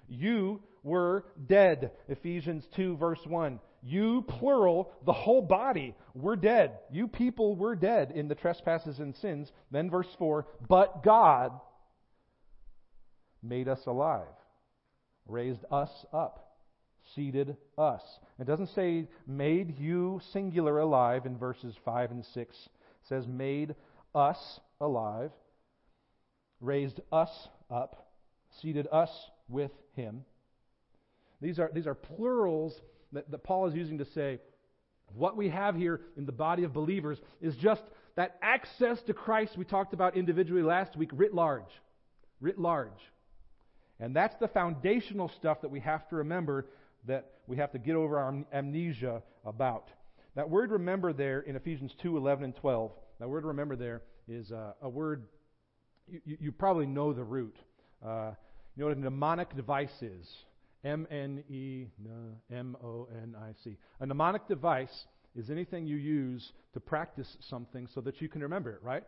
You 0.10 0.62
were 0.84 1.24
dead, 1.48 1.91
Ephesians 2.10 2.67
2, 2.75 2.98
verse 2.98 3.22
1. 3.25 3.62
You, 3.82 4.25
plural, 4.27 4.91
the 5.06 5.13
whole 5.13 5.41
body, 5.41 5.96
were 6.13 6.36
dead. 6.36 6.79
You 6.91 7.08
people 7.08 7.56
were 7.56 7.75
dead 7.75 8.12
in 8.12 8.27
the 8.27 8.36
trespasses 8.36 9.00
and 9.00 9.15
sins. 9.15 9.50
Then 9.72 9.89
verse 9.89 10.13
4, 10.20 10.48
but 10.67 11.01
God 11.01 11.58
made 13.41 13.70
us 13.70 13.79
alive, 13.88 14.25
raised 15.27 15.63
us 15.72 15.91
up 16.12 16.47
seated 17.16 17.58
us. 17.78 18.02
It 18.40 18.46
doesn't 18.46 18.74
say 18.76 19.08
made 19.26 19.80
you 19.80 20.22
singular 20.32 20.80
alive 20.80 21.26
in 21.26 21.38
verses 21.38 21.76
5 21.86 22.12
and 22.12 22.26
6. 22.26 22.56
It 22.56 22.72
says 23.08 23.28
made 23.28 23.76
us 24.14 24.60
alive, 24.80 25.32
raised 26.62 27.00
us 27.12 27.30
up, 27.70 28.12
seated 28.62 28.88
us 28.92 29.12
with 29.48 29.72
him. 29.96 30.26
These 31.42 31.60
are, 31.60 31.70
these 31.74 31.88
are 31.88 31.96
plurals 31.96 32.80
that, 33.14 33.30
that 33.32 33.44
Paul 33.44 33.68
is 33.68 33.76
using 33.76 34.00
to 34.00 34.06
say 34.06 34.40
what 35.16 35.38
we 35.38 35.50
have 35.50 35.76
here 35.76 36.02
in 36.18 36.26
the 36.26 36.32
body 36.32 36.64
of 36.64 36.74
believers 36.74 37.18
is 37.42 37.56
just 37.56 37.84
that 38.16 38.38
access 38.42 39.02
to 39.04 39.14
Christ 39.14 39.58
we 39.58 39.64
talked 39.64 39.94
about 39.94 40.18
individually 40.18 40.64
last 40.64 40.98
week, 40.98 41.12
writ 41.14 41.34
large. 41.34 41.70
Writ 42.42 42.58
large. 42.58 42.90
And 44.00 44.16
that's 44.16 44.36
the 44.40 44.48
foundational 44.48 45.32
stuff 45.38 45.62
that 45.62 45.72
we 45.72 45.80
have 45.80 46.08
to 46.10 46.18
remember 46.18 46.68
that 47.08 47.32
we 47.48 47.58
have 47.58 47.72
to 47.72 47.80
get 47.80 47.96
over 47.96 48.20
our 48.20 48.44
amnesia 48.54 49.24
about. 49.46 49.90
That 50.36 50.50
word 50.50 50.72
remember 50.72 51.14
there 51.14 51.40
in 51.42 51.56
Ephesians 51.56 51.94
2 52.02 52.18
11 52.18 52.46
and 52.46 52.56
12, 52.56 52.92
that 53.20 53.28
word 53.28 53.46
remember 53.46 53.76
there 53.76 54.04
is 54.28 54.52
a 54.52 54.90
word, 54.90 55.24
you, 56.08 56.38
you, 56.40 56.52
probably 56.52 56.86
know 56.86 57.14
the 57.14 57.24
root. 57.24 57.56
Uh, 58.06 58.32
you 58.76 58.82
know 58.82 58.90
what 58.90 58.98
a 58.98 59.00
mnemonic 59.00 59.56
device 59.56 60.02
is? 60.02 60.28
M 60.84 61.08
N 61.10 61.44
E 61.50 61.88
M 62.52 62.78
O 62.84 63.08
N 63.12 63.36
I 63.42 63.54
C. 63.64 63.78
A 64.00 64.06
mnemonic 64.06 64.48
device 64.48 65.06
is 65.36 65.50
anything 65.50 65.88
you 65.88 65.96
use 65.96 66.52
to 66.74 66.80
practice 66.80 67.38
something 67.50 67.88
so 67.94 68.02
that 68.02 68.22
you 68.22 68.30
can 68.30 68.42
remember 68.42 68.72
it, 68.72 68.84
right? 68.84 69.04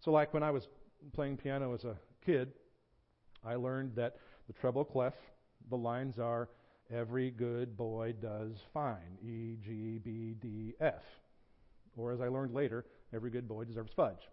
So, 0.00 0.10
like 0.10 0.34
when 0.34 0.42
I 0.42 0.50
was 0.50 0.66
playing 1.14 1.36
piano 1.36 1.74
as 1.74 1.84
a 1.84 1.96
kid, 2.24 2.52
I 3.44 3.54
learned 3.54 3.94
that 3.96 4.16
the 4.48 4.52
treble 4.54 4.84
clef, 4.84 5.14
the 5.70 5.76
lines 5.76 6.18
are 6.18 6.48
Every 6.92 7.30
good 7.30 7.76
boy 7.76 8.14
does 8.20 8.52
fine. 8.72 9.18
E, 9.22 9.56
G, 9.64 9.98
B, 10.02 10.36
D, 10.40 10.74
F. 10.80 11.02
Or 11.96 12.12
as 12.12 12.20
I 12.20 12.28
learned 12.28 12.54
later, 12.54 12.84
every 13.12 13.30
good 13.30 13.48
boy 13.48 13.64
deserves 13.64 13.90
fudge. 13.96 14.28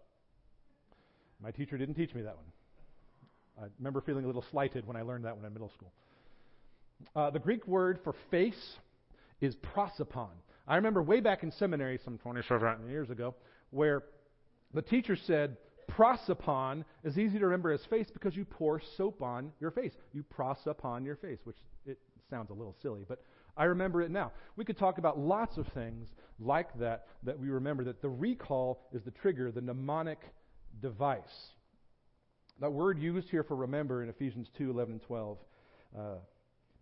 My 1.42 1.50
teacher 1.50 1.76
didn't 1.76 1.94
teach 1.94 2.14
me 2.14 2.22
that 2.22 2.36
one. 2.36 2.46
I 3.60 3.66
remember 3.78 4.00
feeling 4.00 4.24
a 4.24 4.26
little 4.26 4.44
slighted 4.50 4.86
when 4.86 4.96
I 4.96 5.02
learned 5.02 5.24
that 5.24 5.36
one 5.36 5.44
in 5.44 5.52
middle 5.52 5.70
school. 5.70 5.92
Uh, 7.14 7.30
the 7.30 7.38
Greek 7.38 7.66
word 7.66 7.98
for 8.04 8.14
face 8.30 8.76
is 9.40 9.56
prosopon. 9.56 10.30
I 10.66 10.76
remember 10.76 11.02
way 11.02 11.20
back 11.20 11.42
in 11.42 11.50
seminary, 11.50 11.98
some 12.04 12.18
27 12.18 12.88
years 12.88 13.10
ago, 13.10 13.34
where 13.70 14.04
the 14.72 14.82
teacher 14.82 15.16
said, 15.16 15.56
prosopon 15.90 16.84
is 17.04 17.18
easy 17.18 17.38
to 17.38 17.44
remember 17.44 17.72
as 17.72 17.84
face 17.86 18.06
because 18.12 18.36
you 18.36 18.44
pour 18.44 18.80
soap 18.96 19.22
on 19.22 19.52
your 19.60 19.70
face. 19.70 19.92
You 20.12 20.22
pros 20.22 20.56
upon 20.66 21.04
your 21.04 21.16
face, 21.16 21.38
which 21.44 21.56
it 21.86 21.98
sounds 22.30 22.50
a 22.50 22.54
little 22.54 22.74
silly, 22.82 23.04
but 23.08 23.22
I 23.56 23.64
remember 23.64 24.02
it 24.02 24.10
now. 24.10 24.32
We 24.56 24.64
could 24.64 24.78
talk 24.78 24.98
about 24.98 25.18
lots 25.18 25.56
of 25.56 25.66
things 25.68 26.08
like 26.40 26.76
that 26.78 27.06
that 27.22 27.38
we 27.38 27.48
remember 27.48 27.84
that 27.84 28.02
the 28.02 28.08
recall 28.08 28.88
is 28.92 29.02
the 29.02 29.10
trigger, 29.10 29.52
the 29.52 29.60
mnemonic 29.60 30.20
device. 30.80 31.52
That 32.60 32.72
word 32.72 32.98
used 32.98 33.28
here 33.30 33.42
for 33.44 33.56
remember 33.56 34.02
in 34.02 34.08
Ephesians 34.08 34.48
2 34.56 34.70
11 34.70 34.94
and 34.94 35.02
12 35.02 35.38
uh, 35.96 36.02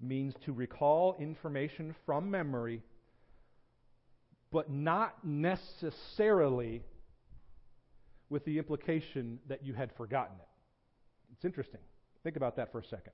means 0.01 0.35
to 0.45 0.53
recall 0.53 1.17
information 1.19 1.95
from 2.07 2.31
memory 2.31 2.83
but 4.53 4.71
not 4.71 5.17
necessarily 5.25 6.83
with 8.29 8.45
the 8.45 8.59
implication 8.59 9.39
that 9.49 9.65
you 9.65 9.73
had 9.73 9.91
forgotten 9.97 10.37
it. 10.39 10.49
It's 11.33 11.45
interesting. 11.45 11.81
Think 12.23 12.37
about 12.37 12.57
that 12.57 12.71
for 12.71 12.79
a 12.79 12.85
second. 12.85 13.13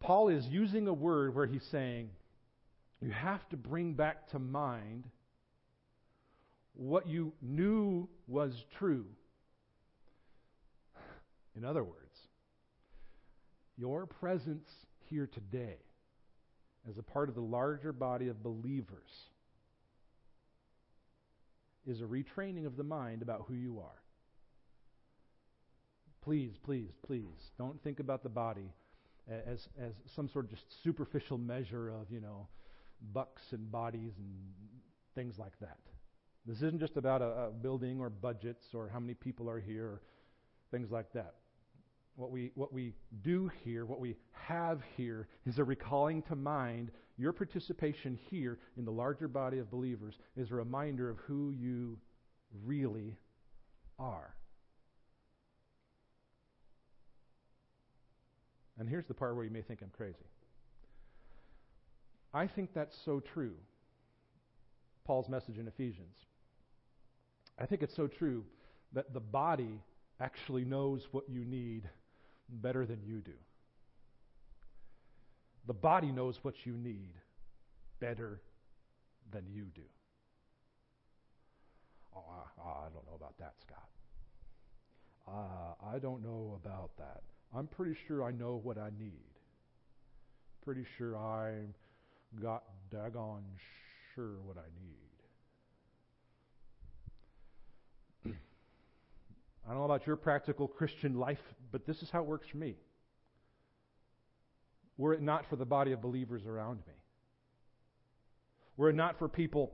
Paul 0.00 0.28
is 0.28 0.46
using 0.46 0.88
a 0.88 0.92
word 0.92 1.34
where 1.34 1.46
he's 1.46 1.66
saying, 1.70 2.10
you 3.00 3.10
have 3.10 3.46
to 3.50 3.56
bring 3.56 3.94
back 3.94 4.28
to 4.30 4.38
mind 4.38 5.04
what 6.74 7.06
you 7.08 7.32
knew 7.42 8.08
was 8.26 8.52
true. 8.78 9.06
In 11.56 11.64
other 11.64 11.82
words, 11.82 11.96
your 13.76 14.06
presence 14.06 14.68
here 15.08 15.28
today 15.32 15.78
as 16.88 16.98
a 16.98 17.02
part 17.02 17.28
of 17.28 17.34
the 17.34 17.40
larger 17.40 17.92
body 17.92 18.28
of 18.28 18.42
believers 18.42 19.10
is 21.86 22.00
a 22.00 22.04
retraining 22.04 22.66
of 22.66 22.76
the 22.76 22.84
mind 22.84 23.22
about 23.22 23.44
who 23.48 23.54
you 23.54 23.78
are. 23.78 24.02
Please, 26.22 26.52
please, 26.64 26.90
please, 27.06 27.50
don't 27.56 27.82
think 27.82 28.00
about 28.00 28.22
the 28.22 28.28
body 28.28 28.72
as, 29.28 29.68
as 29.80 29.92
some 30.14 30.28
sort 30.28 30.46
of 30.46 30.50
just 30.52 30.64
superficial 30.82 31.38
measure 31.38 31.88
of, 31.88 32.10
you 32.10 32.20
know, 32.20 32.48
bucks 33.12 33.42
and 33.52 33.70
bodies 33.70 34.12
and 34.18 34.28
things 35.14 35.34
like 35.38 35.58
that. 35.60 35.78
This 36.46 36.58
isn't 36.58 36.78
just 36.78 36.96
about 36.96 37.22
a, 37.22 37.46
a 37.46 37.50
building 37.50 38.00
or 38.00 38.08
budgets 38.08 38.66
or 38.72 38.88
how 38.88 39.00
many 39.00 39.14
people 39.14 39.50
are 39.50 39.60
here 39.60 39.84
or 39.84 40.02
things 40.70 40.90
like 40.90 41.12
that. 41.12 41.34
What 42.14 42.30
we, 42.30 42.50
what 42.54 42.72
we 42.72 42.94
do 43.22 43.50
here, 43.64 43.84
what 43.84 44.00
we 44.00 44.16
have 44.32 44.80
here, 44.96 45.28
is 45.44 45.58
a 45.58 45.64
recalling 45.64 46.22
to 46.22 46.36
mind 46.36 46.90
your 47.18 47.32
participation 47.32 48.18
here 48.30 48.58
in 48.78 48.84
the 48.84 48.90
larger 48.90 49.28
body 49.28 49.58
of 49.58 49.70
believers 49.70 50.14
is 50.36 50.50
a 50.50 50.54
reminder 50.54 51.10
of 51.10 51.18
who 51.18 51.52
you 51.58 51.98
really 52.64 53.16
are. 53.98 54.34
And 58.78 58.88
here's 58.88 59.06
the 59.06 59.14
part 59.14 59.34
where 59.34 59.44
you 59.44 59.50
may 59.50 59.62
think 59.62 59.80
I'm 59.82 59.90
crazy. 59.96 60.26
I 62.34 62.46
think 62.46 62.74
that's 62.74 62.96
so 63.04 63.20
true. 63.20 63.54
Paul's 65.04 65.28
message 65.28 65.58
in 65.58 65.68
Ephesians. 65.68 66.16
I 67.58 67.64
think 67.64 67.82
it's 67.82 67.94
so 67.94 68.06
true 68.06 68.44
that 68.92 69.14
the 69.14 69.20
body 69.20 69.80
actually 70.20 70.64
knows 70.64 71.06
what 71.12 71.24
you 71.28 71.44
need 71.44 71.88
better 72.48 72.84
than 72.84 73.00
you 73.04 73.20
do. 73.20 73.32
The 75.66 75.74
body 75.74 76.12
knows 76.12 76.38
what 76.42 76.66
you 76.66 76.74
need 76.74 77.14
better 78.00 78.40
than 79.32 79.44
you 79.50 79.64
do. 79.74 79.82
Oh, 82.14 82.24
I, 82.28 82.68
I 82.68 82.88
don't 82.92 83.06
know 83.06 83.16
about 83.16 83.36
that, 83.38 83.54
Scott. 83.60 83.88
Uh, 85.28 85.94
I 85.94 85.98
don't 85.98 86.22
know 86.22 86.58
about 86.62 86.90
that. 86.98 87.22
I'm 87.54 87.66
pretty 87.66 87.96
sure 88.06 88.24
I 88.24 88.30
know 88.32 88.60
what 88.62 88.78
I 88.78 88.90
need. 88.98 89.12
Pretty 90.64 90.84
sure 90.98 91.16
I'm 91.16 91.74
got 92.40 92.62
daggone 92.92 93.42
sure 94.14 94.36
what 94.44 94.56
I 94.56 94.68
need. 98.24 98.32
I 99.66 99.68
don't 99.68 99.78
know 99.78 99.84
about 99.84 100.06
your 100.06 100.16
practical 100.16 100.66
Christian 100.66 101.18
life, 101.18 101.38
but 101.70 101.86
this 101.86 102.02
is 102.02 102.10
how 102.10 102.20
it 102.20 102.26
works 102.26 102.48
for 102.50 102.56
me. 102.56 102.74
Were 104.98 105.12
it 105.12 105.22
not 105.22 105.44
for 105.48 105.56
the 105.56 105.66
body 105.66 105.92
of 105.92 106.00
believers 106.00 106.46
around 106.46 106.78
me, 106.86 106.94
were 108.76 108.90
it 108.90 108.96
not 108.96 109.18
for 109.18 109.28
people 109.28 109.72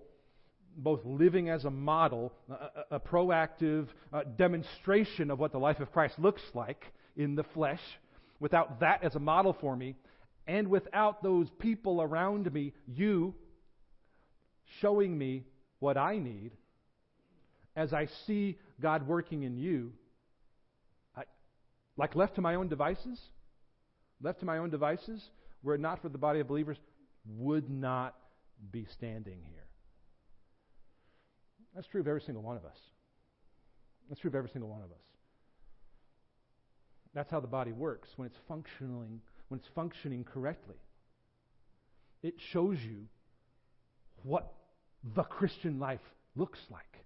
both 0.77 1.05
living 1.05 1.49
as 1.49 1.65
a 1.65 1.71
model, 1.71 2.33
a, 2.51 2.97
a 2.97 3.01
proactive 3.01 3.89
uh, 4.13 4.23
demonstration 4.37 5.31
of 5.31 5.39
what 5.39 5.53
the 5.53 5.59
life 5.59 5.81
of 5.81 5.93
Christ 5.93 6.19
looks 6.19 6.43
like 6.55 6.93
in 7.17 7.35
the 7.35 7.45
flesh, 7.45 7.81
without 8.41 8.81
that 8.81 9.03
as 9.03 9.15
a 9.15 9.21
model 9.21 9.57
for 9.61 9.77
me, 9.77 9.95
and 10.47 10.69
without 10.69 11.23
those 11.23 11.49
people 11.59 12.03
around 12.03 12.53
me, 12.53 12.73
you 12.87 13.35
showing 14.81 15.17
me 15.17 15.45
what 15.79 15.97
I 15.97 16.19
need, 16.19 16.53
as 17.77 17.93
I 17.93 18.07
see 18.27 18.59
God 18.81 19.07
working 19.07 19.43
in 19.43 19.57
you, 19.57 19.93
I, 21.17 21.23
like 21.97 22.15
left 22.17 22.37
to 22.37 22.41
my 22.41 22.57
own 22.57 22.69
devices, 22.69 23.21
left 24.21 24.41
to 24.41 24.47
my 24.47 24.59
own 24.59 24.71
devices, 24.71 25.23
were 25.63 25.75
it 25.75 25.81
not 25.81 26.03
for 26.03 26.09
the 26.09 26.19
body 26.19 26.41
of 26.41 26.49
believers, 26.49 26.77
would 27.39 27.71
not 27.71 28.15
be 28.71 28.87
standing 28.93 29.39
here. 29.49 29.67
That's 31.75 31.87
true 31.87 32.01
of 32.01 32.09
every 32.09 32.21
single 32.21 32.43
one 32.43 32.57
of 32.57 32.65
us. 32.65 32.77
That's 34.09 34.21
true 34.21 34.29
of 34.29 34.35
every 34.35 34.51
single 34.51 34.69
one 34.69 34.83
of 34.83 34.91
us. 34.91 35.12
That's 37.15 37.31
how 37.31 37.41
the 37.41 37.47
body 37.47 37.73
works 37.73 38.09
when 38.17 38.27
it's 38.27 38.39
functioning 38.49 39.21
when 39.49 39.59
it's 39.59 39.69
functioning 39.75 40.25
correctly. 40.25 40.77
It 42.23 42.35
shows 42.53 42.79
you 42.83 43.05
what 44.23 44.51
the 45.15 45.25
Christian 45.25 45.79
life 45.79 46.01
looks 46.37 46.59
like. 46.71 47.05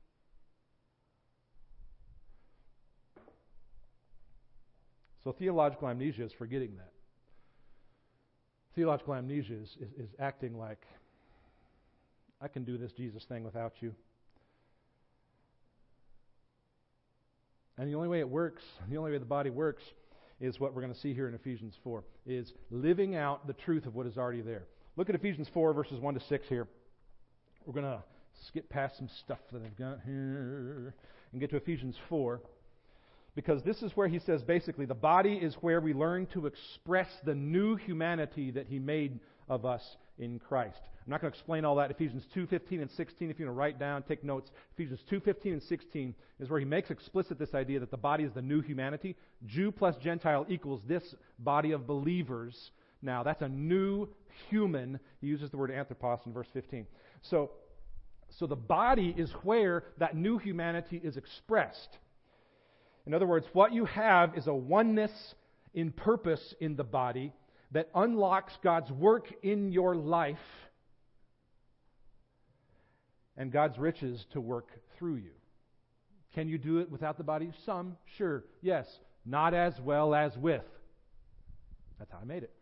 So 5.25 5.33
theological 5.33 5.89
amnesia 5.89 6.25
is 6.25 6.33
forgetting 6.39 6.77
that. 6.77 6.93
Theological 8.77 9.15
amnesia 9.15 9.55
is, 9.55 9.71
is, 9.81 10.05
is 10.05 10.11
acting 10.21 10.57
like, 10.57 10.87
I 12.41 12.47
can 12.47 12.63
do 12.63 12.79
this 12.79 12.93
Jesus 12.93 13.25
thing 13.25 13.43
without 13.43 13.73
you. 13.81 13.93
And 17.79 17.89
the 17.89 17.95
only 17.95 18.09
way 18.09 18.21
it 18.21 18.29
works, 18.29 18.63
the 18.91 18.97
only 18.97 19.13
way 19.13 19.19
the 19.19 19.25
body 19.25 19.51
works, 19.51 19.83
is 20.41 20.61
what 20.61 20.75
we're 20.75 20.83
going 20.83 20.93
to 20.93 21.01
see 21.01 21.15
here 21.15 21.29
in 21.29 21.35
Ephesians 21.35 21.75
4, 21.83 22.05
is 22.27 22.53
living 22.71 23.17
out 23.17 23.47
the 23.47 23.55
truth 23.55 23.87
of 23.87 23.95
what 23.95 24.07
is 24.07 24.19
already 24.19 24.43
there. 24.43 24.65
Look 24.97 25.09
at 25.09 25.15
Ephesians 25.15 25.49
4, 25.53 25.73
verses 25.73 25.99
1 25.99 26.15
to 26.15 26.21
6 26.21 26.47
here. 26.49 26.69
We're 27.65 27.73
going 27.73 27.87
to 27.87 28.03
skip 28.47 28.69
past 28.69 28.99
some 28.99 29.09
stuff 29.25 29.39
that 29.53 29.63
I've 29.63 29.77
got 29.79 30.01
here 30.05 30.95
and 31.33 31.41
get 31.41 31.51
to 31.51 31.57
Ephesians 31.57 31.97
4 32.09 32.41
because 33.35 33.63
this 33.63 33.83
is 33.83 33.93
where 33.95 34.09
he 34.09 34.19
says 34.19 34.43
basically 34.43 34.87
the 34.87 34.95
body 34.95 35.35
is 35.35 35.55
where 35.61 35.81
we 35.81 35.93
learn 35.93 36.27
to 36.27 36.47
express 36.47 37.09
the 37.25 37.35
new 37.35 37.77
humanity 37.77 38.51
that 38.51 38.67
he 38.67 38.79
made 38.79 39.21
of 39.49 39.65
us 39.65 39.83
in 40.19 40.39
Christ. 40.39 40.81
I'm 41.07 41.13
not 41.13 41.21
going 41.21 41.31
to 41.31 41.39
explain 41.39 41.65
all 41.65 41.77
that. 41.77 41.93
Ephesians 41.93 42.25
2:15 42.35 42.81
and 42.81 42.91
16 42.91 43.31
if 43.31 43.39
you 43.39 43.47
want 43.47 43.55
to 43.55 43.59
write 43.59 43.79
down, 43.79 44.03
take 44.03 44.25
notes. 44.25 44.51
Ephesians 44.75 45.01
2:15 45.09 45.53
and 45.53 45.63
16 45.63 46.15
is 46.41 46.51
where 46.51 46.59
he 46.59 46.67
makes 46.67 46.91
explicit 46.91 47.39
this 47.39 47.55
idea 47.55 47.79
that 47.79 47.93
the 47.93 47.97
body 47.97 48.25
is 48.25 48.33
the 48.33 48.43
new 48.43 48.61
humanity. 48.61 49.15
Jew 49.47 49.71
plus 49.71 49.97
Gentile 49.99 50.45
equals 50.49 50.83
this 50.89 51.15
body 51.39 51.71
of 51.71 51.87
believers. 51.87 52.73
Now, 53.03 53.23
that's 53.23 53.43
a 53.43 53.49
new 53.49 54.09
human. 54.51 54.99
He 55.21 55.29
uses 55.29 55.49
the 55.51 55.57
word 55.57 55.71
anthropos 55.71 56.19
in 56.27 56.33
verse 56.33 56.49
15. 56.53 56.87
So, 57.23 57.53
so 58.39 58.49
the 58.49 58.57
body 58.57 59.15
is 59.17 59.31
where 59.45 59.85
that 59.99 60.17
new 60.17 60.39
humanity 60.39 61.01
is 61.03 61.17
expressed. 61.17 61.99
In 63.07 63.15
other 63.15 63.29
words, 63.29 63.47
what 63.53 63.73
you 63.73 63.85
have 63.85 64.37
is 64.37 64.49
a 64.49 64.55
oneness 64.55 65.13
in 65.73 65.93
purpose 65.93 66.55
in 66.59 66.75
the 66.75 66.83
body 66.83 67.33
that 67.71 67.91
unlocks 67.95 68.53
God's 68.65 68.91
work 68.91 69.33
in 69.45 69.71
your 69.71 69.95
life 69.95 70.39
and 73.37 73.53
God's 73.53 73.79
riches 73.79 74.25
to 74.33 74.41
work 74.41 74.69
through 74.99 75.17
you. 75.17 75.33
Can 76.35 76.49
you 76.49 76.59
do 76.59 76.79
it 76.79 76.91
without 76.91 77.19
the 77.19 77.25
body? 77.25 77.51
Some, 77.65 77.97
sure, 78.19 78.45
yes. 78.63 78.87
Not 79.25 79.55
as 79.55 79.75
well 79.81 80.15
as 80.15 80.37
with. 80.37 80.63
That's 81.99 82.11
how 82.11 82.19
I 82.21 82.25
made 82.25 82.43
it. 82.43 82.53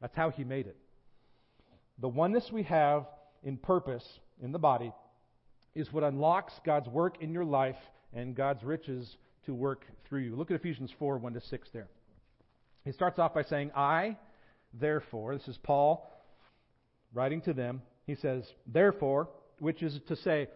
That's 0.00 0.14
how 0.14 0.30
He 0.30 0.44
made 0.44 0.66
it. 0.66 0.76
The 1.98 2.08
oneness 2.08 2.50
we 2.52 2.64
have 2.64 3.06
in 3.42 3.56
purpose 3.56 4.04
in 4.42 4.52
the 4.52 4.58
body 4.58 4.92
is 5.74 5.92
what 5.92 6.04
unlocks 6.04 6.52
God's 6.64 6.88
work 6.88 7.20
in 7.20 7.32
your 7.32 7.44
life 7.44 7.76
and 8.12 8.34
God's 8.34 8.62
riches 8.62 9.16
to 9.46 9.54
work 9.54 9.84
through 10.08 10.20
you. 10.20 10.36
Look 10.36 10.50
at 10.50 10.56
Ephesians 10.56 10.90
4 10.98 11.18
1 11.18 11.34
to 11.34 11.40
6 11.40 11.68
there. 11.72 11.88
He 12.84 12.92
starts 12.92 13.18
off 13.18 13.34
by 13.34 13.42
saying, 13.42 13.70
I, 13.74 14.16
therefore, 14.72 15.36
this 15.36 15.48
is 15.48 15.58
Paul 15.62 16.10
writing 17.12 17.40
to 17.42 17.52
them. 17.52 17.82
He 18.06 18.14
says, 18.14 18.44
therefore, 18.66 19.28
which 19.58 19.82
is 19.82 19.98
to 20.08 20.16
say, 20.16 20.48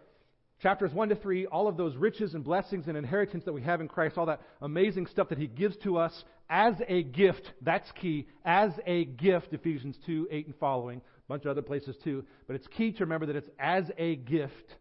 chapters 0.61 0.93
1 0.93 1.11
to 1.11 1.17
3, 1.17 1.47
all 1.47 1.69
of 1.69 1.77
those 1.77 1.97
riches 1.97 2.35
and 2.35 2.45
blessings 2.45 2.89
and 2.89 2.97
inheritance 2.97 3.45
that 3.45 3.53
we 3.53 3.63
have 3.63 3.81
in 3.81 3.89
Christ, 3.89 4.19
all 4.19 4.27
that 4.27 4.43
amazing 4.61 5.07
stuff 5.07 5.29
that 5.31 5.39
He 5.39 5.47
gives 5.47 5.77
to 5.79 5.99
us 5.99 6.25
as 6.51 6.75
a 6.89 7.03
gift, 7.03 7.53
that's 7.63 7.91
key, 7.93 8.27
as 8.45 8.73
a 8.87 9.05
gift, 9.05 9.53
Ephesians 9.53 9.97
2, 10.07 10.29
8 10.31 10.47
and 10.47 10.57
following, 10.57 10.99
a 10.99 11.29
bunch 11.29 11.45
of 11.45 11.51
other 11.51 11.63
places 11.63 11.97
too, 12.03 12.25
but 12.47 12.57
it's 12.57 12.67
key 12.69 12.93
to 12.93 13.05
remember 13.05 13.27
that 13.27 13.37
it's 13.37 13.51
as 13.59 13.85
a 13.99 14.17
gift. 14.17 14.77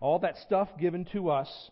All 0.00 0.18
that 0.20 0.36
stuff 0.38 0.68
given 0.78 1.04
to 1.12 1.30
us 1.30 1.70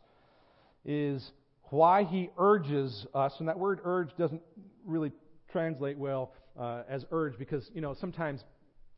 is 0.85 1.33
why 1.65 2.05
he 2.05 2.31
urges 2.39 3.07
us, 3.15 3.35
and 3.39 3.49
that 3.49 3.59
word 3.59 3.81
urge 3.85 4.17
doesn't 4.17 4.43
really 4.85 5.13
translate 5.51 5.99
well 5.99 6.33
uh, 6.59 6.83
as 6.89 7.05
urge 7.11 7.39
because, 7.39 7.69
you 7.75 7.81
know, 7.81 7.95
sometimes 7.95 8.43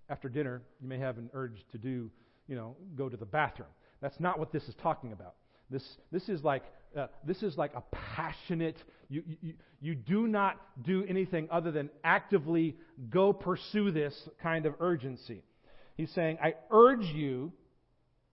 after 0.08 0.28
dinner, 0.28 0.62
you 0.80 0.88
may 0.88 0.98
have 0.98 1.18
an 1.18 1.30
urge 1.34 1.64
to 1.72 1.78
do, 1.78 2.10
you 2.46 2.56
know, 2.56 2.76
go 2.96 3.08
to 3.08 3.16
the 3.16 3.26
bathroom. 3.26 3.68
That's 4.00 4.18
not 4.20 4.38
what 4.38 4.52
this 4.52 4.64
is 4.64 4.74
talking 4.82 5.12
about. 5.12 5.34
This, 5.70 5.84
this 6.10 6.28
is 6.28 6.42
like 6.42 6.62
uh, 6.96 7.08
this 7.26 7.42
is 7.42 7.56
like 7.56 7.72
a 7.74 7.82
passionate. 7.92 8.76
You, 9.08 9.22
you 9.42 9.54
you 9.80 9.94
do 9.94 10.26
not 10.26 10.60
do 10.82 11.04
anything 11.08 11.48
other 11.50 11.70
than 11.70 11.90
actively 12.02 12.76
go 13.10 13.32
pursue 13.32 13.90
this 13.90 14.28
kind 14.42 14.66
of 14.66 14.74
urgency. 14.80 15.42
He's 15.96 16.10
saying, 16.12 16.38
I 16.42 16.54
urge 16.70 17.04
you, 17.04 17.52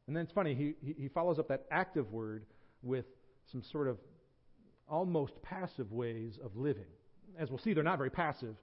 and 0.08 0.16
then 0.16 0.24
it's 0.24 0.34
funny. 0.34 0.56
He 0.56 0.76
he, 0.82 1.04
he 1.04 1.08
follows 1.10 1.40
up 1.40 1.50
that 1.50 1.66
active 1.70 2.12
word 2.12 2.46
with 2.82 3.06
some 3.52 3.62
sort 3.72 3.88
of 3.88 3.98
almost 4.88 5.34
passive 5.42 5.92
ways 5.92 6.40
of 6.44 6.56
living. 6.56 6.86
As 7.38 7.50
we'll 7.50 7.60
see, 7.60 7.74
they're 7.74 7.84
not 7.84 7.98
very 7.98 8.10
passive. 8.12 8.56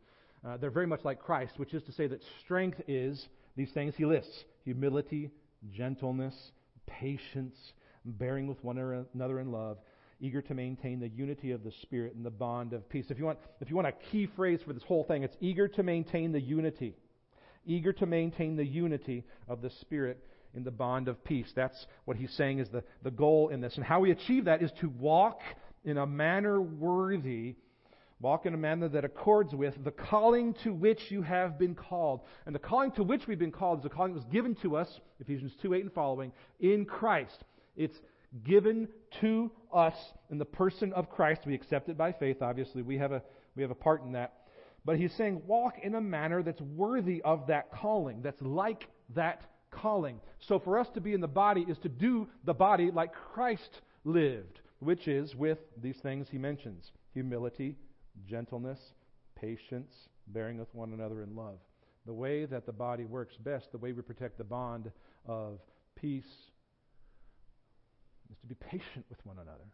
Uh, 0.47 0.57
they're 0.57 0.71
very 0.71 0.87
much 0.87 1.05
like 1.05 1.21
Christ, 1.21 1.53
which 1.57 1.73
is 1.73 1.83
to 1.85 1.93
say 1.93 2.07
that 2.09 2.21
strength 2.45 2.81
is 2.89 3.29
these 3.57 3.71
things 3.73 3.95
he 3.97 4.05
lists 4.05 4.45
humility, 4.65 5.31
gentleness, 5.73 6.35
patience, 6.87 7.57
bearing 8.05 8.47
with 8.47 8.63
one 8.63 8.79
another 9.15 9.41
in 9.41 9.51
love, 9.51 9.79
eager 10.21 10.41
to 10.43 10.55
maintain 10.55 11.01
the 11.01 11.09
unity 11.09 11.51
of 11.51 11.65
the 11.65 11.73
Spirit 11.83 12.15
and 12.15 12.25
the 12.25 12.31
bond 12.31 12.73
of 12.73 12.89
peace. 12.89 13.07
If 13.09 13.19
you 13.19 13.25
want, 13.25 13.39
if 13.61 13.71
you 13.71 13.77
want 13.77 13.89
a 13.89 13.93
key 14.11 14.29
phrase 14.37 14.61
for 14.65 14.73
this 14.73 14.83
whole 14.85 15.05
thing, 15.05 15.23
it's 15.23 15.37
eager 15.41 15.69
to 15.69 15.83
maintain 15.83 16.33
the 16.33 16.41
unity. 16.41 16.95
Eager 17.67 17.93
to 17.95 18.07
maintain 18.07 18.57
the 18.57 18.67
unity 18.67 19.25
of 19.49 19.63
the 19.63 19.71
Spirit 19.81 20.19
in 20.55 20.65
the 20.65 20.71
bond 20.71 21.09
of 21.09 21.23
peace. 21.25 21.51
That's 21.55 21.87
what 22.05 22.17
he's 22.17 22.33
saying 22.33 22.59
is 22.59 22.69
the, 22.69 22.85
the 23.03 23.11
goal 23.11 23.49
in 23.49 23.61
this. 23.61 23.77
And 23.77 23.85
how 23.85 24.01
we 24.01 24.11
achieve 24.11 24.45
that 24.47 24.63
is 24.63 24.71
to 24.81 24.89
walk 24.89 25.41
in 25.85 25.99
a 25.99 26.07
manner 26.07 26.61
worthy 26.61 27.57
Walk 28.23 28.47
in 28.47 28.55
a 28.55 28.57
manner 28.57 28.89
that 28.89 29.05
accords 29.05 29.53
with 29.53 29.75
the 29.83 29.91
calling 29.91 30.55
to 30.63 30.73
which 30.73 31.11
you 31.11 31.23
have 31.23 31.59
been 31.59 31.75
called. 31.75 32.21
And 32.47 32.55
the 32.55 32.61
calling 32.61 32.93
to 32.93 33.03
which 33.03 33.27
we've 33.27 33.39
been 33.39 33.51
called 33.51 33.81
is 33.81 33.83
the 33.83 33.89
calling 33.89 34.13
that 34.13 34.21
was 34.21 34.33
given 34.33 34.55
to 34.63 34.77
us, 34.77 35.01
Ephesians 35.19 35.53
2 35.61 35.75
8 35.75 35.83
and 35.83 35.93
following, 35.93 36.33
in 36.61 36.85
Christ. 36.85 37.43
It's 37.75 37.99
given 38.45 38.87
to 39.21 39.51
us 39.75 39.97
in 40.31 40.39
the 40.39 40.45
person 40.45 40.93
of 40.93 41.11
Christ. 41.11 41.41
We 41.47 41.55
accept 41.55 41.89
it 41.89 41.99
by 41.99 42.13
faith, 42.13 42.43
obviously. 42.43 42.83
We 42.83 42.97
have 42.99 43.11
a, 43.11 43.23
we 43.57 43.63
have 43.63 43.73
a 43.73 43.75
part 43.75 44.05
in 44.05 44.13
that. 44.13 44.35
But 44.85 44.99
he's 44.99 45.13
saying, 45.15 45.43
walk 45.49 45.81
in 45.83 45.97
a 45.97 46.01
manner 46.01 46.45
that's 46.45 46.61
worthy 46.61 47.23
of 47.23 47.49
that 47.49 47.73
calling, 47.73 48.23
that's 48.23 48.41
like 48.41 48.87
that 49.17 49.43
calling. 49.73 50.21
So 50.39 50.61
for 50.61 50.79
us 50.79 50.89
to 50.95 51.01
be 51.01 51.13
in 51.13 51.21
the 51.21 51.27
body 51.27 51.67
is 51.69 51.79
to 51.79 51.89
do 51.89 52.29
the 52.45 52.55
body 52.55 52.93
like 52.93 53.13
Christ 53.35 53.81
lived, 54.05 54.61
which 54.79 55.09
is 55.09 55.35
with 55.35 55.59
these 55.83 55.97
things 55.97 56.29
he 56.31 56.39
mentions 56.39 56.93
humility 57.15 57.77
gentleness, 58.27 58.81
patience, 59.35 60.09
bearing 60.29 60.59
with 60.59 60.73
one 60.75 60.93
another 60.93 61.23
in 61.23 61.35
love. 61.35 61.59
The 62.07 62.13
way 62.13 62.45
that 62.47 62.67
the 62.67 62.73
body 62.73 63.05
works 63.05 63.37
best, 63.37 63.71
the 63.73 63.79
way 63.79 63.93
we 63.93 64.03
protect 64.03 64.39
the 64.39 64.45
bond 64.45 64.91
of 65.27 65.61
peace, 65.95 66.25
is 68.31 68.39
to 68.41 68.47
be 68.47 68.55
patient 68.55 69.05
with 69.09 69.25
one 69.25 69.37
another. 69.39 69.65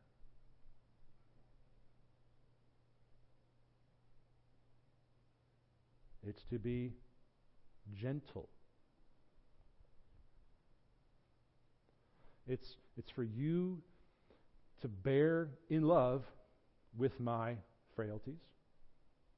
It's 6.26 6.42
to 6.50 6.58
be 6.58 6.92
gentle. 7.98 8.48
It's, 12.46 12.76
it's 12.96 13.10
for 13.10 13.22
you 13.22 13.78
to 14.82 14.88
bear 14.88 15.48
in 15.70 15.82
love 15.82 16.24
with 16.96 17.18
my 17.20 17.56
frailties, 17.98 18.38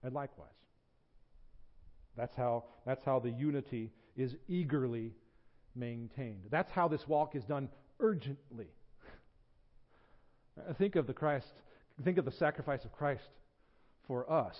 and 0.03 0.13
likewise. 0.13 0.51
That's 2.15 2.37
how, 2.37 2.65
that's 2.85 3.03
how 3.07 3.19
the 3.19 3.31
unity 3.31 3.91
is 4.19 4.37
eagerly 4.49 5.15
maintained. 5.75 6.43
That's 6.51 6.71
how 6.71 6.87
this 6.87 7.09
walk 7.09 7.35
is 7.35 7.43
done 7.45 7.71
urgently. 8.01 8.67
Think 10.79 10.97
of 10.97 11.07
the 11.07 11.15
Christ, 11.15 11.47
think 12.05 12.19
of 12.19 12.27
the 12.27 12.33
sacrifice 12.33 12.85
of 12.85 12.93
Christ 12.93 13.31
for 14.07 14.31
us. 14.31 14.59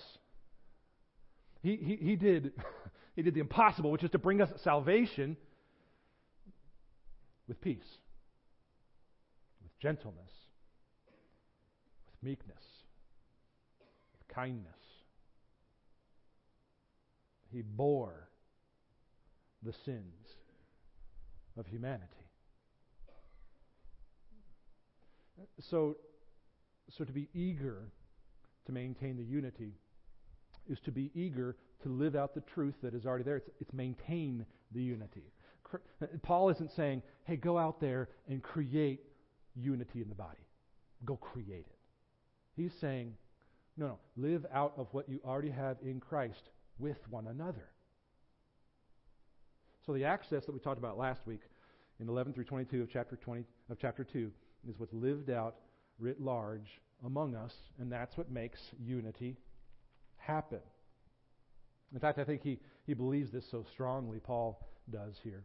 He, 1.61 1.75
he, 1.75 1.95
he, 1.97 2.15
did, 2.15 2.53
he 3.15 3.21
did 3.21 3.35
the 3.35 3.39
impossible, 3.39 3.91
which 3.91 4.03
is 4.03 4.09
to 4.11 4.17
bring 4.17 4.41
us 4.41 4.49
salvation 4.63 5.37
with 7.47 7.61
peace, 7.61 7.99
with 9.61 9.77
gentleness, 9.79 10.31
with 12.07 12.31
meekness 12.31 12.80
kindness. 14.33 14.67
He 17.51 17.61
bore 17.61 18.29
the 19.63 19.73
sins 19.85 20.35
of 21.57 21.67
humanity. 21.67 22.05
So, 25.59 25.97
so 26.89 27.03
to 27.03 27.11
be 27.11 27.27
eager 27.33 27.91
to 28.65 28.71
maintain 28.71 29.17
the 29.17 29.23
unity 29.23 29.73
is 30.69 30.79
to 30.85 30.91
be 30.91 31.11
eager 31.13 31.57
to 31.83 31.89
live 31.89 32.15
out 32.15 32.33
the 32.33 32.41
truth 32.41 32.75
that 32.83 32.93
is 32.93 33.05
already 33.05 33.23
there. 33.23 33.37
It's, 33.37 33.49
it's 33.59 33.73
maintain 33.73 34.45
the 34.71 34.81
unity. 34.81 35.31
Paul 36.21 36.49
isn't 36.49 36.71
saying, 36.71 37.01
hey, 37.23 37.37
go 37.37 37.57
out 37.57 37.79
there 37.79 38.09
and 38.29 38.43
create 38.43 39.01
unity 39.55 40.01
in 40.01 40.09
the 40.09 40.15
body. 40.15 40.45
Go 41.05 41.15
create 41.15 41.65
it. 41.69 41.77
He's 42.55 42.73
saying, 42.79 43.13
no, 43.77 43.87
no. 43.87 43.99
Live 44.17 44.45
out 44.53 44.73
of 44.77 44.87
what 44.91 45.09
you 45.09 45.19
already 45.25 45.51
have 45.51 45.77
in 45.81 45.99
Christ 45.99 46.49
with 46.79 46.97
one 47.09 47.27
another. 47.27 47.69
So 49.85 49.93
the 49.93 50.05
access 50.05 50.45
that 50.45 50.51
we 50.51 50.59
talked 50.59 50.77
about 50.77 50.97
last 50.97 51.21
week 51.25 51.41
in 51.99 52.07
11 52.07 52.33
through 52.33 52.45
22 52.45 52.81
of 52.81 52.89
chapter 52.91 53.15
20 53.15 53.43
of 53.69 53.77
chapter 53.79 54.03
2 54.03 54.31
is 54.69 54.75
what's 54.77 54.93
lived 54.93 55.29
out 55.29 55.55
writ 55.99 56.21
large 56.21 56.81
among 57.05 57.35
us, 57.35 57.53
and 57.79 57.91
that's 57.91 58.15
what 58.17 58.29
makes 58.29 58.59
unity 58.79 59.37
happen. 60.17 60.59
In 61.93 61.99
fact, 61.99 62.19
I 62.19 62.23
think 62.23 62.41
he, 62.41 62.59
he 62.85 62.93
believes 62.93 63.31
this 63.31 63.45
so 63.51 63.65
strongly, 63.73 64.19
Paul 64.19 64.59
does 64.89 65.15
here. 65.23 65.43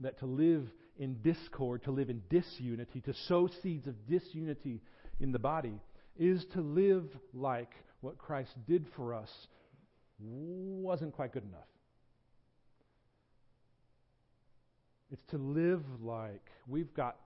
That 0.00 0.18
to 0.20 0.26
live 0.26 0.68
in 0.98 1.20
discord, 1.22 1.84
to 1.84 1.90
live 1.90 2.08
in 2.08 2.22
disunity, 2.30 3.00
to 3.02 3.14
sow 3.28 3.48
seeds 3.62 3.86
of 3.86 3.94
disunity 4.08 4.80
in 5.20 5.32
the 5.32 5.38
body, 5.38 5.80
is 6.18 6.44
to 6.52 6.60
live 6.60 7.04
like 7.32 7.72
what 8.00 8.18
Christ 8.18 8.52
did 8.66 8.86
for 8.96 9.14
us 9.14 9.30
wasn't 10.18 11.12
quite 11.12 11.32
good 11.32 11.44
enough. 11.44 11.66
It's 15.10 15.24
to 15.30 15.38
live 15.38 15.82
like 16.00 16.50
we've 16.66 16.92
got 16.94 17.16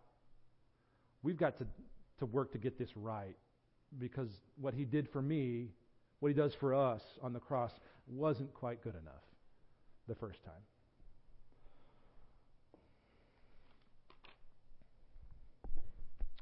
we've 1.22 1.36
got 1.36 1.58
to, 1.58 1.66
to 2.18 2.26
work 2.26 2.52
to 2.52 2.58
get 2.58 2.78
this 2.78 2.90
right 2.96 3.36
because 3.98 4.28
what 4.60 4.74
he 4.74 4.84
did 4.84 5.08
for 5.10 5.22
me, 5.22 5.68
what 6.20 6.28
he 6.28 6.34
does 6.34 6.54
for 6.54 6.74
us 6.74 7.02
on 7.22 7.32
the 7.32 7.40
cross 7.40 7.72
wasn't 8.06 8.52
quite 8.54 8.82
good 8.82 8.94
enough 8.94 9.24
the 10.06 10.14
first 10.14 10.42
time. 10.44 10.54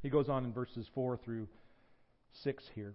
He 0.03 0.11
goes 0.11 0.29
on 0.29 0.45
in 0.45 0.53
verses 0.53 0.87
4 0.95 1.17
through 1.17 1.49
6 2.43 2.65
here 2.75 2.95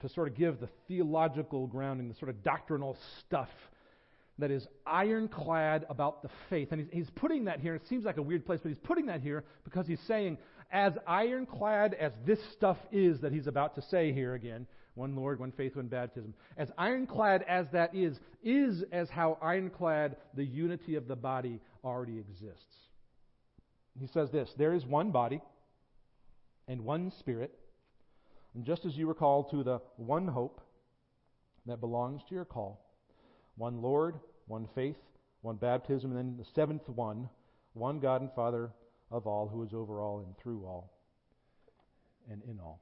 to 0.00 0.08
sort 0.08 0.28
of 0.28 0.36
give 0.36 0.60
the 0.60 0.68
theological 0.86 1.66
grounding, 1.66 2.08
the 2.08 2.14
sort 2.14 2.28
of 2.28 2.42
doctrinal 2.42 2.96
stuff 3.20 3.48
that 4.38 4.50
is 4.50 4.66
ironclad 4.86 5.84
about 5.88 6.22
the 6.22 6.28
faith. 6.48 6.68
And 6.70 6.80
he's, 6.80 6.90
he's 6.92 7.10
putting 7.10 7.46
that 7.46 7.60
here. 7.60 7.74
It 7.74 7.86
seems 7.88 8.04
like 8.04 8.18
a 8.18 8.22
weird 8.22 8.46
place, 8.46 8.60
but 8.62 8.68
he's 8.68 8.78
putting 8.78 9.06
that 9.06 9.20
here 9.20 9.44
because 9.64 9.86
he's 9.86 10.00
saying, 10.06 10.38
as 10.70 10.92
ironclad 11.06 11.94
as 11.94 12.12
this 12.24 12.38
stuff 12.52 12.76
is 12.92 13.20
that 13.20 13.32
he's 13.32 13.46
about 13.46 13.74
to 13.76 13.82
say 13.82 14.12
here 14.12 14.34
again, 14.34 14.66
one 14.94 15.14
Lord, 15.16 15.40
one 15.40 15.52
faith, 15.52 15.76
one 15.76 15.86
baptism, 15.86 16.34
as 16.56 16.70
ironclad 16.76 17.44
as 17.48 17.66
that 17.72 17.94
is, 17.94 18.18
is 18.42 18.84
as 18.92 19.08
how 19.08 19.38
ironclad 19.40 20.16
the 20.34 20.44
unity 20.44 20.96
of 20.96 21.08
the 21.08 21.16
body 21.16 21.60
already 21.84 22.18
exists. 22.18 22.74
He 23.98 24.06
says 24.08 24.30
this 24.30 24.52
There 24.56 24.74
is 24.74 24.84
one 24.84 25.10
body 25.10 25.40
and 26.66 26.82
one 26.82 27.12
spirit 27.18 27.52
and 28.54 28.64
just 28.64 28.84
as 28.84 28.96
you 28.96 29.06
were 29.06 29.14
called 29.14 29.50
to 29.50 29.62
the 29.62 29.80
one 29.96 30.26
hope 30.26 30.60
that 31.66 31.80
belongs 31.80 32.22
to 32.28 32.34
your 32.34 32.44
call, 32.44 32.84
one 33.56 33.82
Lord, 33.82 34.18
one 34.46 34.68
faith, 34.74 34.96
one 35.42 35.56
baptism, 35.56 36.10
and 36.10 36.18
then 36.18 36.36
the 36.38 36.46
seventh 36.54 36.88
one, 36.88 37.28
one 37.74 38.00
God 38.00 38.20
and 38.22 38.30
Father 38.34 38.70
of 39.10 39.26
all, 39.26 39.48
who 39.48 39.62
is 39.62 39.72
over 39.72 40.00
all 40.00 40.20
and 40.20 40.36
through 40.38 40.64
all 40.64 40.92
and 42.30 42.42
in 42.44 42.58
all. 42.60 42.80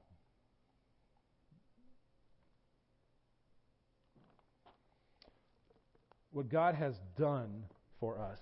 What 6.31 6.49
God 6.49 6.75
has 6.75 6.93
done 7.17 7.63
for 7.99 8.19
us 8.19 8.39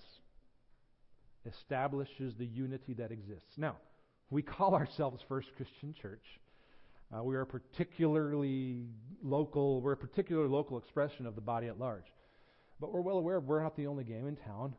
establishes 1.46 2.34
the 2.38 2.44
unity 2.44 2.94
that 2.94 3.10
exists. 3.10 3.56
Now, 3.56 3.76
we 4.30 4.42
call 4.42 4.74
ourselves 4.74 5.22
First 5.28 5.48
Christian 5.56 5.94
Church. 6.00 6.24
Uh, 7.14 7.22
we 7.22 7.36
are 7.36 7.42
a 7.42 7.46
particularly 7.46 8.86
local, 9.22 9.80
we're 9.80 9.92
a 9.92 9.96
particular 9.96 10.48
local 10.48 10.76
expression 10.76 11.26
of 11.26 11.34
the 11.34 11.40
body 11.40 11.68
at 11.68 11.78
large. 11.78 12.06
But 12.80 12.92
we're 12.92 13.00
well 13.00 13.18
aware 13.18 13.40
we're 13.40 13.62
not 13.62 13.76
the 13.76 13.86
only 13.86 14.04
game 14.04 14.26
in 14.26 14.36
town. 14.36 14.74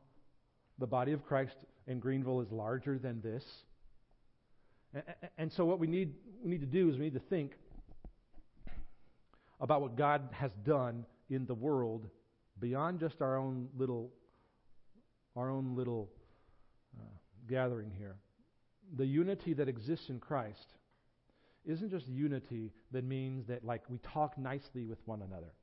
The 0.80 0.88
body 0.88 1.14
of 1.14 1.26
Christ 1.26 1.56
in 1.88 2.00
Greeneville 2.00 2.46
is 2.46 2.52
larger 2.52 3.00
than 3.00 3.22
this. 3.22 3.44
And 5.38 5.52
so 5.52 5.66
what 5.66 5.80
we 5.80 5.88
need, 5.88 6.14
we 6.44 6.52
need 6.52 6.62
to 6.62 6.68
do 6.68 6.90
is 6.90 6.98
we 6.98 7.06
need 7.06 7.14
to 7.14 7.20
think 7.30 7.54
about 9.60 9.82
what 9.82 9.96
God 9.96 10.30
has 10.32 10.52
done 10.66 11.06
in 11.30 11.46
the 11.46 11.54
world 11.54 12.08
beyond 12.60 13.00
just 13.00 13.22
our 13.22 13.38
own 13.38 13.70
little 13.78 14.12
our 15.36 15.52
own 15.52 15.76
little 15.76 16.10
uh, 17.00 17.04
gathering 17.48 17.92
here. 17.96 18.16
The 18.96 19.06
unity 19.06 19.54
that 19.54 19.70
exists 19.70 20.10
in 20.10 20.20
Christ 20.20 20.74
isn't 21.68 21.92
just 21.92 22.08
unity 22.08 22.72
that 22.92 23.04
means 23.04 23.46
that 23.48 23.64
like 23.64 23.84
we 23.90 24.00
talk 24.00 24.38
nicely 24.38 24.86
with 24.86 25.00
one 25.06 25.22
another. 25.22 25.54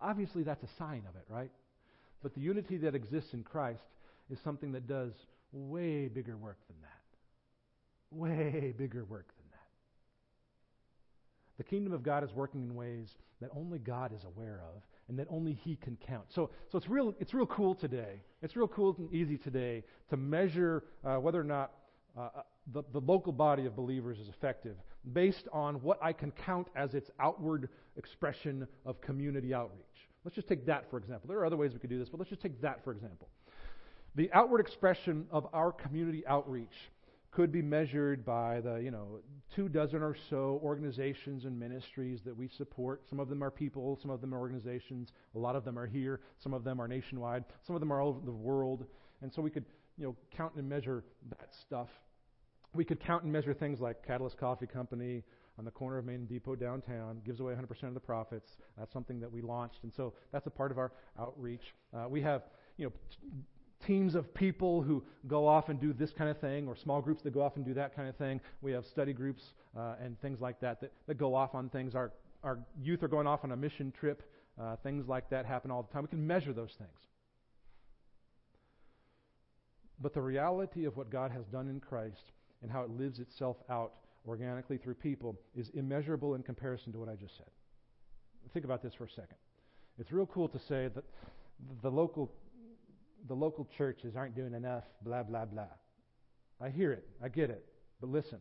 Obviously 0.00 0.42
that's 0.42 0.62
a 0.62 0.68
sign 0.78 1.02
of 1.08 1.16
it, 1.16 1.24
right? 1.28 1.50
But 2.22 2.34
the 2.34 2.40
unity 2.40 2.76
that 2.78 2.94
exists 2.94 3.32
in 3.34 3.42
Christ 3.42 3.82
is 4.30 4.38
something 4.42 4.72
that 4.72 4.86
does 4.86 5.12
way 5.52 6.08
bigger 6.08 6.36
work 6.36 6.58
than 6.68 6.76
that. 6.82 6.88
Way 8.16 8.74
bigger 8.76 9.04
work 9.04 9.28
than 9.28 9.46
that. 9.52 9.68
The 11.58 11.64
kingdom 11.64 11.92
of 11.92 12.02
God 12.02 12.24
is 12.24 12.30
working 12.32 12.62
in 12.62 12.74
ways 12.74 13.08
that 13.40 13.50
only 13.54 13.78
God 13.78 14.12
is 14.14 14.24
aware 14.24 14.62
of 14.74 14.82
and 15.08 15.18
that 15.18 15.26
only 15.30 15.52
He 15.52 15.76
can 15.76 15.98
count. 16.06 16.24
So, 16.28 16.50
so 16.70 16.78
it's, 16.78 16.88
real, 16.88 17.14
it's 17.18 17.34
real 17.34 17.46
cool 17.46 17.74
today. 17.74 18.22
It's 18.42 18.56
real 18.56 18.68
cool 18.68 18.94
and 18.98 19.12
easy 19.12 19.36
today 19.36 19.82
to 20.08 20.16
measure 20.16 20.84
uh, 21.04 21.16
whether 21.16 21.40
or 21.40 21.44
not 21.44 21.72
uh, 22.16 22.20
uh, 22.20 22.28
the, 22.72 22.82
the 22.92 23.00
local 23.00 23.32
body 23.32 23.66
of 23.66 23.76
believers 23.76 24.18
is 24.18 24.28
effective 24.28 24.76
based 25.12 25.48
on 25.52 25.76
what 25.76 25.98
I 26.02 26.12
can 26.12 26.30
count 26.30 26.68
as 26.76 26.94
its 26.94 27.10
outward 27.20 27.68
expression 27.96 28.66
of 28.84 29.00
community 29.00 29.54
outreach. 29.54 29.84
Let's 30.24 30.34
just 30.34 30.48
take 30.48 30.66
that 30.66 30.90
for 30.90 30.98
example. 30.98 31.28
There 31.28 31.38
are 31.38 31.46
other 31.46 31.56
ways 31.56 31.72
we 31.72 31.78
could 31.78 31.90
do 31.90 31.98
this, 31.98 32.08
but 32.08 32.18
let's 32.18 32.30
just 32.30 32.42
take 32.42 32.60
that 32.62 32.84
for 32.84 32.92
example. 32.92 33.28
The 34.16 34.30
outward 34.32 34.60
expression 34.60 35.26
of 35.30 35.46
our 35.52 35.72
community 35.72 36.26
outreach 36.26 36.74
could 37.30 37.52
be 37.52 37.62
measured 37.62 38.24
by 38.24 38.60
the, 38.60 38.76
you 38.76 38.90
know, 38.90 39.20
two 39.54 39.68
dozen 39.68 40.02
or 40.02 40.16
so 40.28 40.60
organizations 40.64 41.44
and 41.44 41.58
ministries 41.58 42.20
that 42.24 42.36
we 42.36 42.48
support. 42.48 43.02
Some 43.08 43.20
of 43.20 43.28
them 43.28 43.42
are 43.42 43.50
people, 43.50 43.98
some 44.02 44.10
of 44.10 44.20
them 44.20 44.34
are 44.34 44.38
organizations. 44.38 45.12
A 45.36 45.38
lot 45.38 45.54
of 45.54 45.64
them 45.64 45.78
are 45.78 45.86
here, 45.86 46.20
some 46.42 46.52
of 46.52 46.64
them 46.64 46.80
are 46.80 46.88
nationwide, 46.88 47.44
some 47.64 47.76
of 47.76 47.80
them 47.80 47.92
are 47.92 48.00
all 48.00 48.08
over 48.08 48.20
the 48.24 48.32
world. 48.32 48.84
And 49.22 49.32
so 49.32 49.42
we 49.42 49.50
could, 49.50 49.64
you 50.00 50.06
know, 50.06 50.16
count 50.34 50.54
and 50.56 50.66
measure 50.66 51.04
that 51.28 51.50
stuff. 51.60 51.88
We 52.74 52.84
could 52.86 53.00
count 53.00 53.24
and 53.24 53.32
measure 53.32 53.52
things 53.52 53.80
like 53.80 54.04
Catalyst 54.06 54.38
Coffee 54.38 54.66
Company 54.66 55.22
on 55.58 55.66
the 55.66 55.70
corner 55.70 55.98
of 55.98 56.06
Main 56.06 56.24
Depot 56.24 56.56
downtown, 56.56 57.20
gives 57.26 57.40
away 57.40 57.52
100% 57.52 57.82
of 57.82 57.94
the 57.94 58.00
profits. 58.00 58.50
That's 58.78 58.92
something 58.94 59.20
that 59.20 59.30
we 59.30 59.42
launched, 59.42 59.80
and 59.82 59.92
so 59.94 60.14
that's 60.32 60.46
a 60.46 60.50
part 60.50 60.70
of 60.70 60.78
our 60.78 60.92
outreach. 61.18 61.74
Uh, 61.94 62.06
we 62.08 62.22
have, 62.22 62.44
you 62.78 62.86
know, 62.86 62.92
teams 63.86 64.14
of 64.14 64.32
people 64.32 64.80
who 64.80 65.02
go 65.26 65.46
off 65.46 65.68
and 65.68 65.78
do 65.78 65.92
this 65.92 66.12
kind 66.16 66.30
of 66.30 66.38
thing, 66.38 66.66
or 66.66 66.76
small 66.76 67.02
groups 67.02 67.22
that 67.24 67.34
go 67.34 67.42
off 67.42 67.56
and 67.56 67.64
do 67.66 67.74
that 67.74 67.94
kind 67.94 68.08
of 68.08 68.16
thing. 68.16 68.40
We 68.62 68.72
have 68.72 68.86
study 68.86 69.12
groups 69.12 69.42
uh, 69.76 69.96
and 70.02 70.18
things 70.22 70.40
like 70.40 70.60
that, 70.60 70.80
that 70.80 70.92
that 71.08 71.18
go 71.18 71.34
off 71.34 71.54
on 71.54 71.68
things. 71.68 71.94
Our 71.94 72.12
our 72.42 72.58
youth 72.82 73.02
are 73.02 73.08
going 73.08 73.26
off 73.26 73.40
on 73.44 73.52
a 73.52 73.56
mission 73.56 73.92
trip. 74.00 74.22
Uh, 74.58 74.76
things 74.82 75.06
like 75.08 75.28
that 75.28 75.44
happen 75.44 75.70
all 75.70 75.82
the 75.82 75.92
time. 75.92 76.02
We 76.02 76.08
can 76.08 76.26
measure 76.26 76.54
those 76.54 76.72
things. 76.78 77.09
But 80.00 80.14
the 80.14 80.22
reality 80.22 80.84
of 80.84 80.96
what 80.96 81.10
God 81.10 81.30
has 81.30 81.44
done 81.46 81.68
in 81.68 81.80
Christ 81.80 82.32
and 82.62 82.70
how 82.70 82.82
it 82.82 82.90
lives 82.90 83.18
itself 83.18 83.56
out 83.68 83.92
organically 84.26 84.78
through 84.78 84.94
people 84.94 85.38
is 85.54 85.70
immeasurable 85.74 86.34
in 86.34 86.42
comparison 86.42 86.92
to 86.92 86.98
what 86.98 87.08
I 87.08 87.14
just 87.14 87.36
said. 87.36 87.46
Think 88.52 88.64
about 88.64 88.82
this 88.82 88.94
for 88.94 89.04
a 89.04 89.10
second. 89.10 89.36
It's 89.98 90.12
real 90.12 90.26
cool 90.26 90.48
to 90.48 90.58
say 90.58 90.88
that 90.94 91.04
the 91.82 91.90
local 91.90 92.32
the 93.28 93.34
local 93.34 93.68
churches 93.76 94.16
aren't 94.16 94.34
doing 94.34 94.54
enough, 94.54 94.84
blah, 95.02 95.22
blah, 95.22 95.44
blah. 95.44 95.68
I 96.58 96.70
hear 96.70 96.92
it. 96.92 97.06
I 97.22 97.28
get 97.28 97.50
it. 97.50 97.64
But 98.00 98.08
listen. 98.08 98.38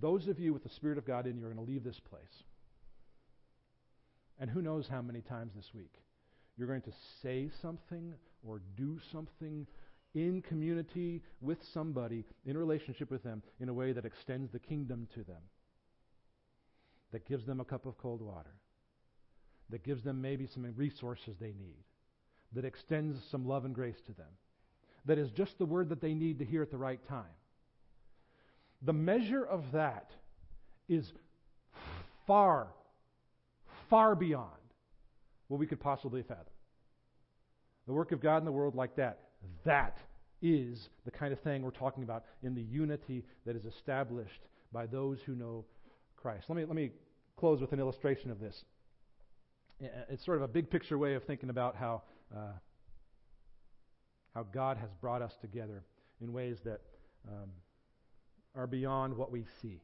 Those 0.00 0.26
of 0.26 0.38
you 0.38 0.52
with 0.52 0.62
the 0.62 0.68
Spirit 0.68 0.98
of 0.98 1.06
God 1.06 1.26
in 1.26 1.38
you 1.38 1.44
are 1.46 1.52
going 1.52 1.64
to 1.64 1.70
leave 1.72 1.84
this 1.84 2.00
place. 2.00 2.42
And 4.38 4.50
who 4.50 4.60
knows 4.60 4.86
how 4.88 5.00
many 5.00 5.20
times 5.20 5.52
this 5.54 5.70
week 5.72 5.94
you're 6.56 6.66
going 6.68 6.82
to 6.82 6.92
say 7.22 7.48
something 7.62 8.12
or 8.46 8.60
do 8.76 8.98
something 9.12 9.66
in 10.14 10.40
community 10.42 11.22
with 11.40 11.58
somebody, 11.74 12.24
in 12.46 12.56
relationship 12.56 13.10
with 13.10 13.22
them, 13.22 13.42
in 13.60 13.68
a 13.68 13.74
way 13.74 13.92
that 13.92 14.04
extends 14.04 14.50
the 14.50 14.58
kingdom 14.58 15.06
to 15.14 15.22
them, 15.24 15.42
that 17.12 17.28
gives 17.28 17.44
them 17.44 17.60
a 17.60 17.64
cup 17.64 17.86
of 17.86 17.98
cold 17.98 18.22
water, 18.22 18.54
that 19.70 19.84
gives 19.84 20.02
them 20.02 20.20
maybe 20.20 20.46
some 20.46 20.66
resources 20.76 21.36
they 21.38 21.52
need, 21.58 21.84
that 22.52 22.64
extends 22.64 23.18
some 23.30 23.46
love 23.46 23.64
and 23.64 23.74
grace 23.74 24.00
to 24.06 24.12
them, 24.12 24.26
that 25.04 25.18
is 25.18 25.30
just 25.30 25.58
the 25.58 25.66
word 25.66 25.88
that 25.90 26.00
they 26.00 26.14
need 26.14 26.38
to 26.38 26.44
hear 26.44 26.62
at 26.62 26.70
the 26.70 26.78
right 26.78 27.06
time. 27.08 27.24
The 28.82 28.92
measure 28.92 29.44
of 29.44 29.72
that 29.72 30.10
is 30.88 31.12
far, 32.26 32.68
far 33.90 34.14
beyond 34.14 34.50
what 35.48 35.60
we 35.60 35.66
could 35.66 35.80
possibly 35.80 36.22
fathom. 36.22 36.46
The 37.86 37.92
work 37.92 38.12
of 38.12 38.20
God 38.20 38.38
in 38.38 38.44
the 38.44 38.52
world 38.52 38.74
like 38.74 38.96
that, 38.96 39.20
that 39.64 39.98
is 40.42 40.88
the 41.04 41.10
kind 41.10 41.32
of 41.32 41.40
thing 41.40 41.62
we're 41.62 41.70
talking 41.70 42.02
about 42.02 42.24
in 42.42 42.54
the 42.54 42.62
unity 42.62 43.24
that 43.46 43.56
is 43.56 43.64
established 43.64 44.42
by 44.72 44.86
those 44.86 45.18
who 45.24 45.34
know 45.34 45.64
Christ. 46.16 46.46
Let 46.48 46.56
me, 46.56 46.64
let 46.64 46.74
me 46.74 46.90
close 47.36 47.60
with 47.60 47.72
an 47.72 47.80
illustration 47.80 48.30
of 48.30 48.40
this. 48.40 48.64
It's 49.80 50.24
sort 50.24 50.38
of 50.38 50.42
a 50.42 50.48
big 50.48 50.70
picture 50.70 50.98
way 50.98 51.14
of 51.14 51.24
thinking 51.24 51.50
about 51.50 51.76
how 51.76 52.02
uh, 52.34 52.52
how 54.36 54.42
God 54.42 54.76
has 54.76 54.90
brought 55.00 55.22
us 55.22 55.32
together 55.40 55.82
in 56.20 56.30
ways 56.30 56.58
that 56.66 56.82
um, 57.26 57.48
are 58.54 58.66
beyond 58.66 59.16
what 59.16 59.32
we 59.32 59.46
see. 59.62 59.80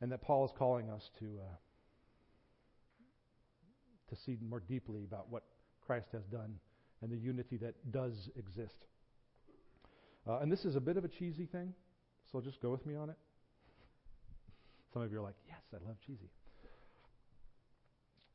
And 0.00 0.12
that 0.12 0.22
Paul 0.22 0.44
is 0.44 0.52
calling 0.56 0.90
us 0.90 1.10
to, 1.18 1.24
uh, 1.24 1.56
to 4.10 4.16
see 4.22 4.36
more 4.48 4.60
deeply 4.60 5.02
about 5.02 5.28
what 5.28 5.42
Christ 5.86 6.08
has 6.12 6.24
done 6.24 6.54
and 7.02 7.12
the 7.12 7.16
unity 7.16 7.56
that 7.58 7.74
does 7.92 8.30
exist. 8.36 8.86
Uh, 10.26 10.38
and 10.38 10.50
this 10.50 10.64
is 10.64 10.74
a 10.76 10.80
bit 10.80 10.96
of 10.96 11.04
a 11.04 11.08
cheesy 11.08 11.44
thing, 11.44 11.74
so 12.32 12.40
just 12.40 12.60
go 12.62 12.70
with 12.70 12.84
me 12.86 12.94
on 12.94 13.10
it. 13.10 13.16
Some 14.92 15.02
of 15.02 15.12
you 15.12 15.18
are 15.18 15.22
like, 15.22 15.34
yes, 15.46 15.60
I 15.72 15.86
love 15.86 15.96
cheesy. 16.06 16.30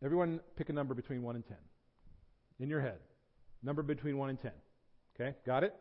Everyone 0.04 0.40
pick 0.56 0.70
a 0.70 0.74
number 0.74 0.94
between 0.94 1.24
1 1.24 1.36
and 1.36 1.46
10 1.48 1.58
in 2.60 2.70
your 2.70 2.82
head. 2.82 3.00
Number 3.64 3.82
between 3.82 4.18
1 4.18 4.30
and 4.30 4.40
10. 4.40 4.52
Okay, 5.20 5.36
got 5.46 5.64
it? 5.64 5.74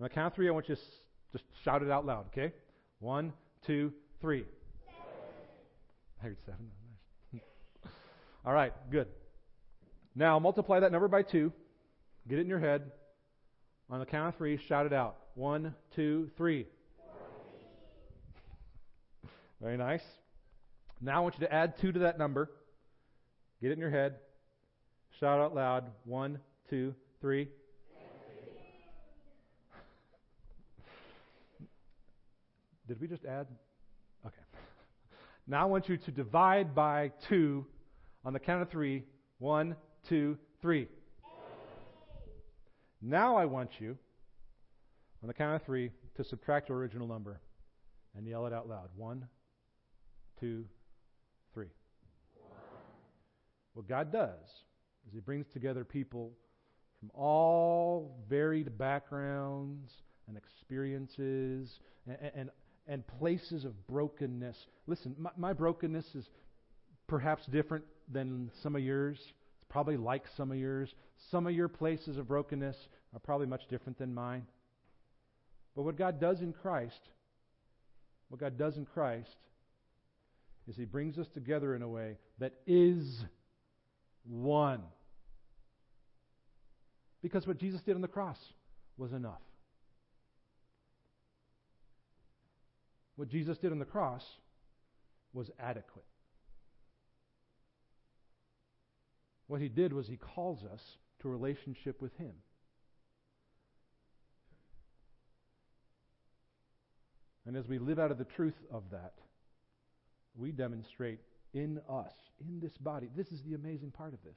On 0.00 0.04
the 0.04 0.08
count 0.08 0.32
of 0.32 0.34
three, 0.34 0.48
I 0.48 0.50
want 0.50 0.68
you 0.68 0.74
to 0.74 0.80
just 1.32 1.44
shout 1.64 1.82
it 1.82 1.90
out 1.90 2.04
loud, 2.06 2.26
okay? 2.26 2.52
One, 2.98 3.32
two, 3.66 3.92
three. 4.20 4.44
Seven. 4.84 5.02
I 6.20 6.24
heard 6.24 6.36
seven. 6.44 6.70
All 8.46 8.52
right, 8.52 8.72
good. 8.90 9.08
Now 10.18 10.38
multiply 10.38 10.80
that 10.80 10.90
number 10.90 11.08
by 11.08 11.22
two. 11.22 11.52
Get 12.26 12.38
it 12.38 12.42
in 12.42 12.48
your 12.48 12.58
head. 12.58 12.90
On 13.90 14.00
the 14.00 14.06
count 14.06 14.30
of 14.30 14.36
three, 14.36 14.58
shout 14.66 14.86
it 14.86 14.92
out. 14.94 15.16
One, 15.34 15.74
two, 15.94 16.30
three. 16.38 16.66
Very 19.60 19.76
nice. 19.76 20.02
Now 21.02 21.18
I 21.18 21.20
want 21.20 21.34
you 21.38 21.46
to 21.46 21.52
add 21.52 21.74
two 21.78 21.92
to 21.92 21.98
that 22.00 22.18
number. 22.18 22.50
Get 23.60 23.70
it 23.70 23.74
in 23.74 23.78
your 23.78 23.90
head. 23.90 24.16
Shout 25.20 25.38
out 25.38 25.54
loud. 25.54 25.90
One, 26.04 26.40
two, 26.70 26.94
three. 27.20 27.48
Did 32.88 33.00
we 33.00 33.06
just 33.06 33.24
add? 33.24 33.46
Okay. 34.24 34.36
Now 35.46 35.62
I 35.62 35.64
want 35.66 35.88
you 35.88 35.98
to 35.98 36.10
divide 36.10 36.74
by 36.74 37.12
two 37.28 37.66
on 38.24 38.32
the 38.32 38.38
count 38.38 38.62
of 38.62 38.70
three. 38.70 39.04
One, 39.38 39.76
two, 40.08 40.38
three. 40.62 40.88
Now 43.02 43.36
I 43.36 43.44
want 43.44 43.70
you, 43.78 43.96
on 45.22 45.28
the 45.28 45.34
count 45.34 45.54
of 45.60 45.66
three, 45.66 45.90
to 46.16 46.24
subtract 46.24 46.68
your 46.68 46.78
original 46.78 47.06
number 47.06 47.40
and 48.16 48.26
yell 48.26 48.46
it 48.46 48.52
out 48.52 48.68
loud. 48.68 48.88
One, 48.96 49.26
two, 50.40 50.64
three. 51.52 51.68
What 53.74 53.86
God 53.86 54.10
does 54.10 54.40
is 55.06 55.12
He 55.12 55.20
brings 55.20 55.46
together 55.52 55.84
people 55.84 56.32
from 56.98 57.10
all 57.14 58.24
varied 58.28 58.78
backgrounds 58.78 59.92
and 60.28 60.36
experiences 60.36 61.78
and, 62.08 62.16
and, 62.34 62.50
and 62.88 63.06
places 63.18 63.64
of 63.64 63.86
brokenness. 63.86 64.56
Listen, 64.86 65.14
my, 65.18 65.30
my 65.36 65.52
brokenness 65.52 66.14
is 66.14 66.30
perhaps 67.06 67.44
different 67.46 67.84
than 68.10 68.50
some 68.62 68.74
of 68.74 68.82
yours. 68.82 69.18
It's 69.66 69.72
probably 69.72 69.96
like 69.96 70.22
some 70.36 70.52
of 70.52 70.58
yours. 70.58 70.94
Some 71.30 71.48
of 71.48 71.52
your 71.52 71.66
places 71.66 72.18
of 72.18 72.28
brokenness 72.28 72.76
are 73.12 73.18
probably 73.18 73.48
much 73.48 73.66
different 73.68 73.98
than 73.98 74.14
mine. 74.14 74.46
But 75.74 75.82
what 75.82 75.96
God 75.96 76.20
does 76.20 76.40
in 76.40 76.52
Christ, 76.52 77.00
what 78.28 78.40
God 78.40 78.56
does 78.56 78.76
in 78.76 78.86
Christ, 78.86 79.34
is 80.68 80.76
He 80.76 80.84
brings 80.84 81.18
us 81.18 81.26
together 81.34 81.74
in 81.74 81.82
a 81.82 81.88
way 81.88 82.16
that 82.38 82.52
is 82.66 83.24
one. 84.24 84.82
Because 87.20 87.44
what 87.44 87.58
Jesus 87.58 87.80
did 87.80 87.96
on 87.96 88.02
the 88.02 88.08
cross 88.08 88.38
was 88.96 89.12
enough. 89.12 89.42
What 93.16 93.28
Jesus 93.28 93.58
did 93.58 93.72
on 93.72 93.80
the 93.80 93.84
cross 93.84 94.22
was 95.32 95.50
adequate. 95.58 96.04
What 99.46 99.60
he 99.60 99.68
did 99.68 99.92
was 99.92 100.06
he 100.06 100.16
calls 100.16 100.64
us 100.64 100.80
to 101.20 101.28
a 101.28 101.30
relationship 101.30 102.02
with 102.02 102.16
him. 102.16 102.32
And 107.46 107.56
as 107.56 107.68
we 107.68 107.78
live 107.78 107.98
out 107.98 108.10
of 108.10 108.18
the 108.18 108.24
truth 108.24 108.60
of 108.72 108.82
that, 108.90 109.14
we 110.34 110.50
demonstrate 110.50 111.20
in 111.54 111.80
us, 111.88 112.12
in 112.40 112.58
this 112.60 112.76
body. 112.78 113.08
This 113.16 113.28
is 113.28 113.40
the 113.42 113.54
amazing 113.54 113.92
part 113.92 114.12
of 114.12 114.22
this. 114.24 114.36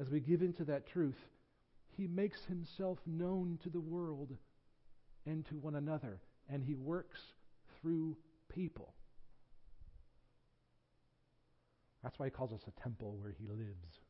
As 0.00 0.10
we 0.10 0.20
give 0.20 0.42
into 0.42 0.64
that 0.64 0.88
truth, 0.88 1.18
he 1.96 2.06
makes 2.06 2.44
himself 2.44 2.98
known 3.06 3.58
to 3.62 3.70
the 3.70 3.80
world 3.80 4.36
and 5.26 5.46
to 5.46 5.54
one 5.56 5.76
another, 5.76 6.20
and 6.48 6.62
he 6.62 6.74
works 6.74 7.20
through 7.80 8.16
people. 8.48 8.94
That's 12.08 12.18
why 12.18 12.24
he 12.24 12.30
calls 12.30 12.54
us 12.54 12.62
a 12.66 12.82
temple 12.82 13.18
where 13.20 13.34
he 13.38 13.46
lives. 13.46 14.00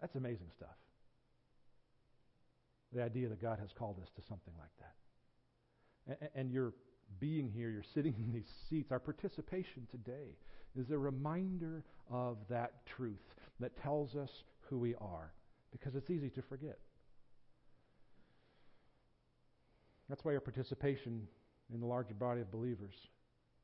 That's 0.00 0.16
amazing 0.16 0.48
stuff. 0.56 0.74
The 2.92 3.00
idea 3.00 3.28
that 3.28 3.40
God 3.40 3.60
has 3.60 3.68
called 3.72 4.00
us 4.02 4.08
to 4.16 4.22
something 4.28 4.54
like 4.58 4.72
that. 4.80 6.18
And, 6.20 6.30
and 6.34 6.50
your 6.50 6.72
being 7.20 7.48
here, 7.48 7.70
you're 7.70 7.84
sitting 7.94 8.16
in 8.18 8.32
these 8.32 8.50
seats, 8.68 8.90
our 8.90 8.98
participation 8.98 9.86
today 9.88 10.34
is 10.76 10.90
a 10.90 10.98
reminder 10.98 11.84
of 12.10 12.38
that 12.50 12.84
truth 12.84 13.22
that 13.60 13.80
tells 13.80 14.16
us 14.16 14.30
who 14.62 14.80
we 14.80 14.96
are 14.96 15.32
because 15.70 15.94
it's 15.94 16.10
easy 16.10 16.30
to 16.30 16.42
forget. 16.42 16.80
That's 20.08 20.24
why 20.24 20.34
our 20.34 20.40
participation 20.40 21.22
in 21.72 21.78
the 21.78 21.86
larger 21.86 22.14
body 22.14 22.40
of 22.40 22.50
believers 22.50 22.94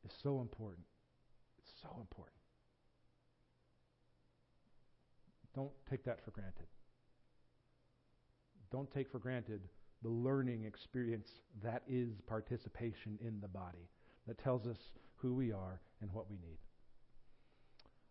is 0.05 0.13
so 0.23 0.41
important. 0.41 0.87
So 1.81 1.89
important. 2.01 2.37
Don't 5.55 5.73
take 5.91 6.05
that 6.05 6.25
for 6.25 6.31
granted. 6.31 6.67
Don't 8.71 8.91
take 8.93 9.11
for 9.11 9.19
granted 9.19 9.61
the 10.03 10.09
learning 10.09 10.65
experience 10.65 11.29
that 11.63 11.83
is 11.89 12.21
participation 12.27 13.19
in 13.21 13.41
the 13.41 13.49
body, 13.49 13.89
that 14.27 14.39
tells 14.39 14.67
us 14.67 14.77
who 15.17 15.35
we 15.35 15.53
are 15.53 15.81
and 16.01 16.13
what 16.13 16.31
we 16.31 16.37
need. 16.37 16.59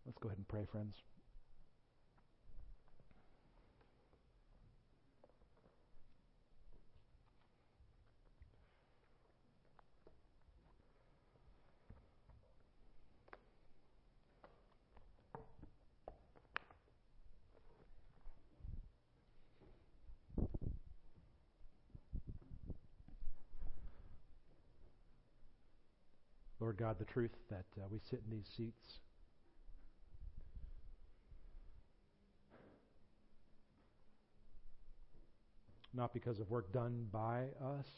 Let's 0.04 0.18
go 0.18 0.28
ahead 0.28 0.38
and 0.38 0.48
pray, 0.48 0.66
friends. 0.70 0.96
God, 26.78 26.96
the 27.00 27.04
truth 27.04 27.32
that 27.50 27.64
uh, 27.76 27.86
we 27.90 27.98
sit 28.08 28.20
in 28.24 28.36
these 28.36 28.46
seats. 28.56 29.00
Not 35.92 36.14
because 36.14 36.38
of 36.38 36.48
work 36.48 36.72
done 36.72 37.08
by 37.12 37.46
us, 37.60 37.88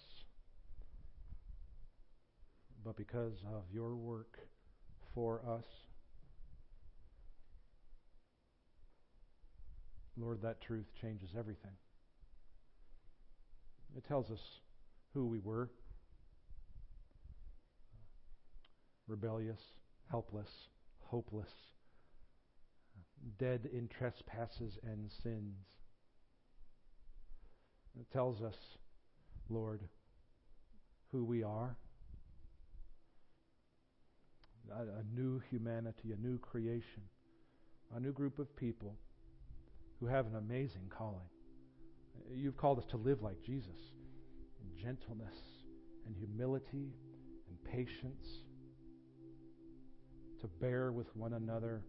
but 2.82 2.96
because 2.96 3.34
of 3.52 3.64
your 3.70 3.94
work 3.96 4.38
for 5.14 5.42
us. 5.46 5.66
Lord, 10.16 10.40
that 10.40 10.62
truth 10.62 10.86
changes 10.98 11.30
everything. 11.38 11.72
It 13.94 14.04
tells 14.08 14.30
us 14.30 14.40
who 15.12 15.26
we 15.26 15.38
were. 15.38 15.68
Rebellious, 19.10 19.60
helpless, 20.10 20.48
hopeless, 21.00 21.50
dead 23.38 23.68
in 23.72 23.88
trespasses 23.88 24.78
and 24.84 25.10
sins. 25.22 25.66
It 27.98 28.06
tells 28.12 28.40
us, 28.40 28.56
Lord, 29.48 29.80
who 31.10 31.24
we 31.24 31.42
are 31.42 31.76
a, 34.72 35.02
new 35.18 35.40
humanity, 35.50 36.12
a 36.12 36.16
new 36.16 36.38
creation, 36.38 37.02
a 37.96 37.98
new 37.98 38.12
group 38.12 38.38
of 38.38 38.54
people 38.56 38.94
who 39.98 40.06
have 40.06 40.26
an 40.26 40.36
amazing 40.36 40.88
calling. 40.88 41.28
You've 42.32 42.56
called 42.56 42.78
us 42.78 42.84
to 42.90 42.96
live 42.96 43.20
like 43.20 43.42
Jesus 43.42 43.80
in 44.62 44.80
gentleness 44.80 45.34
and 46.06 46.14
humility 46.16 46.92
and 47.48 47.64
patience 47.64 48.44
to 50.40 50.46
bear 50.61 50.92
with 50.92 51.14
one 51.16 51.35
another 51.35 51.83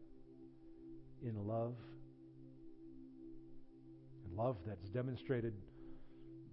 in 1.24 1.48
love. 1.48 1.76
And 4.26 4.38
love 4.38 4.58
that's 4.66 4.90
demonstrated 4.90 5.54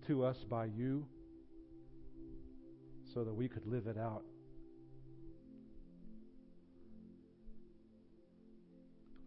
to 0.07 0.25
us 0.25 0.45
by 0.49 0.67
you 0.67 1.07
so 3.13 3.25
that 3.25 3.35
we 3.35 3.49
could 3.49 3.67
live 3.67 3.87
it 3.87 3.99
out. 3.99 4.23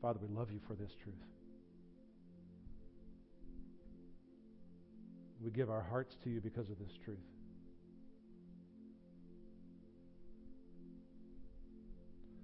Father, 0.01 0.19
we 0.21 0.35
love 0.35 0.51
you 0.51 0.59
for 0.67 0.73
this 0.73 0.91
truth. 1.03 1.15
We 5.43 5.51
give 5.51 5.69
our 5.69 5.81
hearts 5.81 6.15
to 6.23 6.29
you 6.29 6.39
because 6.39 6.69
of 6.69 6.79
this 6.79 6.97
truth. 7.03 7.17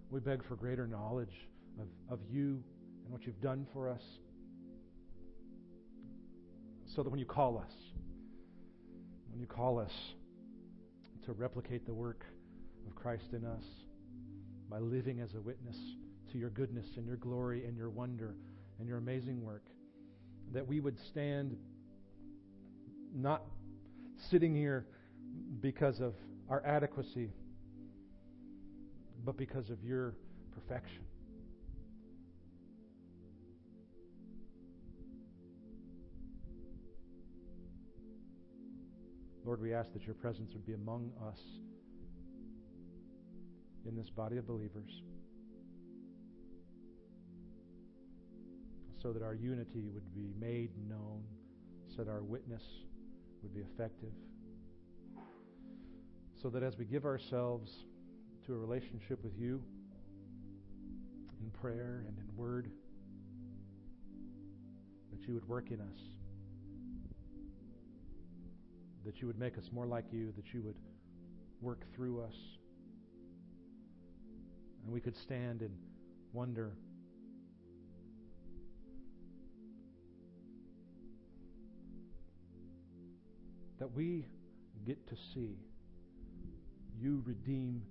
We 0.09 0.21
beg 0.21 0.45
for 0.47 0.55
greater 0.55 0.87
knowledge 0.87 1.33
of, 1.79 1.87
of 2.09 2.19
you 2.29 2.63
and 3.03 3.11
what 3.11 3.25
you've 3.25 3.41
done 3.41 3.67
for 3.73 3.89
us. 3.89 4.01
So 6.95 7.03
that 7.03 7.09
when 7.09 7.19
you 7.19 7.25
call 7.25 7.57
us, 7.57 7.71
when 9.29 9.41
you 9.41 9.47
call 9.47 9.79
us 9.79 9.91
to 11.25 11.33
replicate 11.33 11.85
the 11.85 11.93
work 11.93 12.23
of 12.87 12.95
Christ 12.95 13.33
in 13.33 13.45
us 13.45 13.63
by 14.69 14.79
living 14.79 15.19
as 15.19 15.33
a 15.33 15.41
witness 15.41 15.75
to 16.31 16.37
your 16.37 16.49
goodness 16.49 16.85
and 16.95 17.05
your 17.05 17.17
glory 17.17 17.65
and 17.65 17.77
your 17.77 17.89
wonder 17.89 18.35
and 18.79 18.87
your 18.87 18.97
amazing 18.97 19.43
work, 19.43 19.65
that 20.53 20.65
we 20.65 20.79
would 20.79 20.97
stand 21.11 21.57
not 23.13 23.43
sitting 24.29 24.55
here 24.55 24.85
because 25.59 25.99
of 25.99 26.13
our 26.49 26.65
adequacy 26.65 27.29
but 29.27 29.35
because 29.35 29.69
of 29.69 29.83
your 29.83 30.15
perfection. 30.53 31.03
Lord, 39.43 39.61
we 39.61 39.73
ask 39.73 39.91
that 39.91 40.05
your 40.05 40.15
presence 40.15 40.53
would 40.53 40.65
be 40.65 40.75
among 40.75 41.11
us 41.27 41.41
in 43.85 43.97
this 43.97 44.09
body 44.09 44.37
of 44.37 44.47
believers 44.47 45.01
so 49.03 49.11
that 49.11 49.21
our 49.21 49.35
unity 49.35 49.89
would 49.93 50.15
be 50.15 50.31
made 50.39 50.69
known, 50.87 51.21
so 51.93 52.05
that 52.05 52.09
our 52.09 52.23
witness 52.23 52.63
would 53.43 53.53
be 53.53 53.59
effective, 53.59 54.13
so 56.41 56.49
that 56.49 56.63
as 56.63 56.77
we 56.77 56.85
give 56.85 57.03
ourselves 57.03 57.73
to 58.47 58.53
a 58.53 58.57
relationship 58.57 59.21
with 59.25 59.37
you 59.37 59.61
in 61.41 61.49
prayer 61.59 62.05
and 62.07 62.17
in 62.17 62.37
word, 62.37 62.71
that 65.11 65.27
you 65.27 65.33
would 65.33 65.45
work 65.49 65.69
in 65.69 65.81
us, 65.81 65.99
that 69.05 69.19
you 69.19 69.27
would 69.27 69.37
make 69.37 69.57
us 69.57 69.65
more 69.73 69.85
like 69.85 70.05
you, 70.13 70.31
that 70.37 70.53
you 70.53 70.61
would 70.61 70.77
work 71.61 71.81
through 71.93 72.21
us, 72.21 72.35
and 74.85 74.93
we 74.93 75.01
could 75.01 75.17
stand 75.17 75.61
and 75.61 75.77
wonder. 76.31 76.71
That 83.79 83.91
we 83.91 84.25
get 84.85 85.05
to 85.09 85.15
see 85.33 85.57
you 86.97 87.21
redeem 87.25 87.81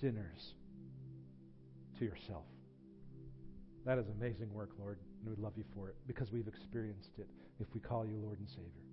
sinners 0.00 0.54
to 1.98 2.04
yourself. 2.04 2.44
That 3.84 3.98
is 3.98 4.06
amazing 4.08 4.52
work, 4.52 4.70
Lord, 4.78 4.98
and 5.20 5.36
we 5.36 5.42
love 5.42 5.52
you 5.56 5.64
for 5.74 5.88
it 5.88 5.96
because 6.06 6.32
we've 6.32 6.48
experienced 6.48 7.18
it 7.18 7.28
if 7.60 7.68
we 7.72 7.80
call 7.80 8.04
you 8.04 8.16
Lord 8.16 8.38
and 8.38 8.48
Savior. 8.48 8.84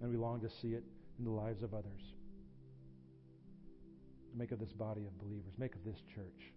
And 0.00 0.10
we 0.10 0.16
long 0.16 0.40
to 0.40 0.48
see 0.48 0.68
it 0.68 0.82
in 1.18 1.24
the 1.24 1.30
lives 1.30 1.62
of 1.62 1.74
others. 1.74 2.02
Make 4.34 4.50
of 4.52 4.58
this 4.58 4.72
body 4.72 5.02
of 5.06 5.18
believers, 5.18 5.52
make 5.58 5.74
of 5.74 5.84
this 5.84 5.98
church 6.14 6.52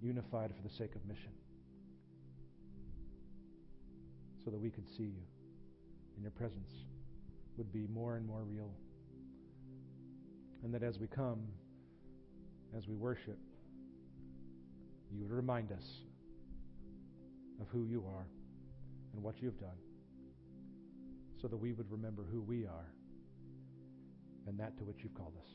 unified 0.00 0.50
for 0.56 0.66
the 0.66 0.74
sake 0.74 0.94
of 0.94 1.04
mission 1.06 1.32
so 4.44 4.50
that 4.50 4.58
we 4.58 4.70
could 4.70 4.88
see 4.96 5.02
you 5.02 5.26
and 6.14 6.22
your 6.22 6.32
presence 6.32 6.72
would 7.58 7.72
be 7.72 7.86
more 7.92 8.16
and 8.16 8.26
more 8.26 8.42
real. 8.42 8.70
And 10.62 10.72
that 10.74 10.82
as 10.82 10.98
we 10.98 11.06
come, 11.06 11.40
as 12.76 12.88
we 12.88 12.94
worship, 12.94 13.38
you 15.12 15.20
would 15.20 15.30
remind 15.30 15.72
us 15.72 15.84
of 17.60 17.68
who 17.68 17.84
you 17.84 18.04
are 18.16 18.26
and 19.14 19.22
what 19.22 19.40
you 19.40 19.48
have 19.48 19.58
done 19.58 19.78
so 21.40 21.48
that 21.48 21.56
we 21.56 21.72
would 21.72 21.90
remember 21.90 22.24
who 22.30 22.40
we 22.42 22.64
are 22.64 22.92
and 24.46 24.58
that 24.58 24.76
to 24.78 24.84
which 24.84 24.98
you've 25.02 25.14
called 25.14 25.34
us. 25.40 25.48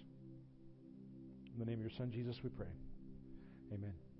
In 1.54 1.60
the 1.60 1.66
name 1.66 1.80
of 1.80 1.82
your 1.82 1.98
Son, 1.98 2.12
Jesus, 2.12 2.38
we 2.44 2.50
pray. 2.50 2.68
Amen. 3.74 4.11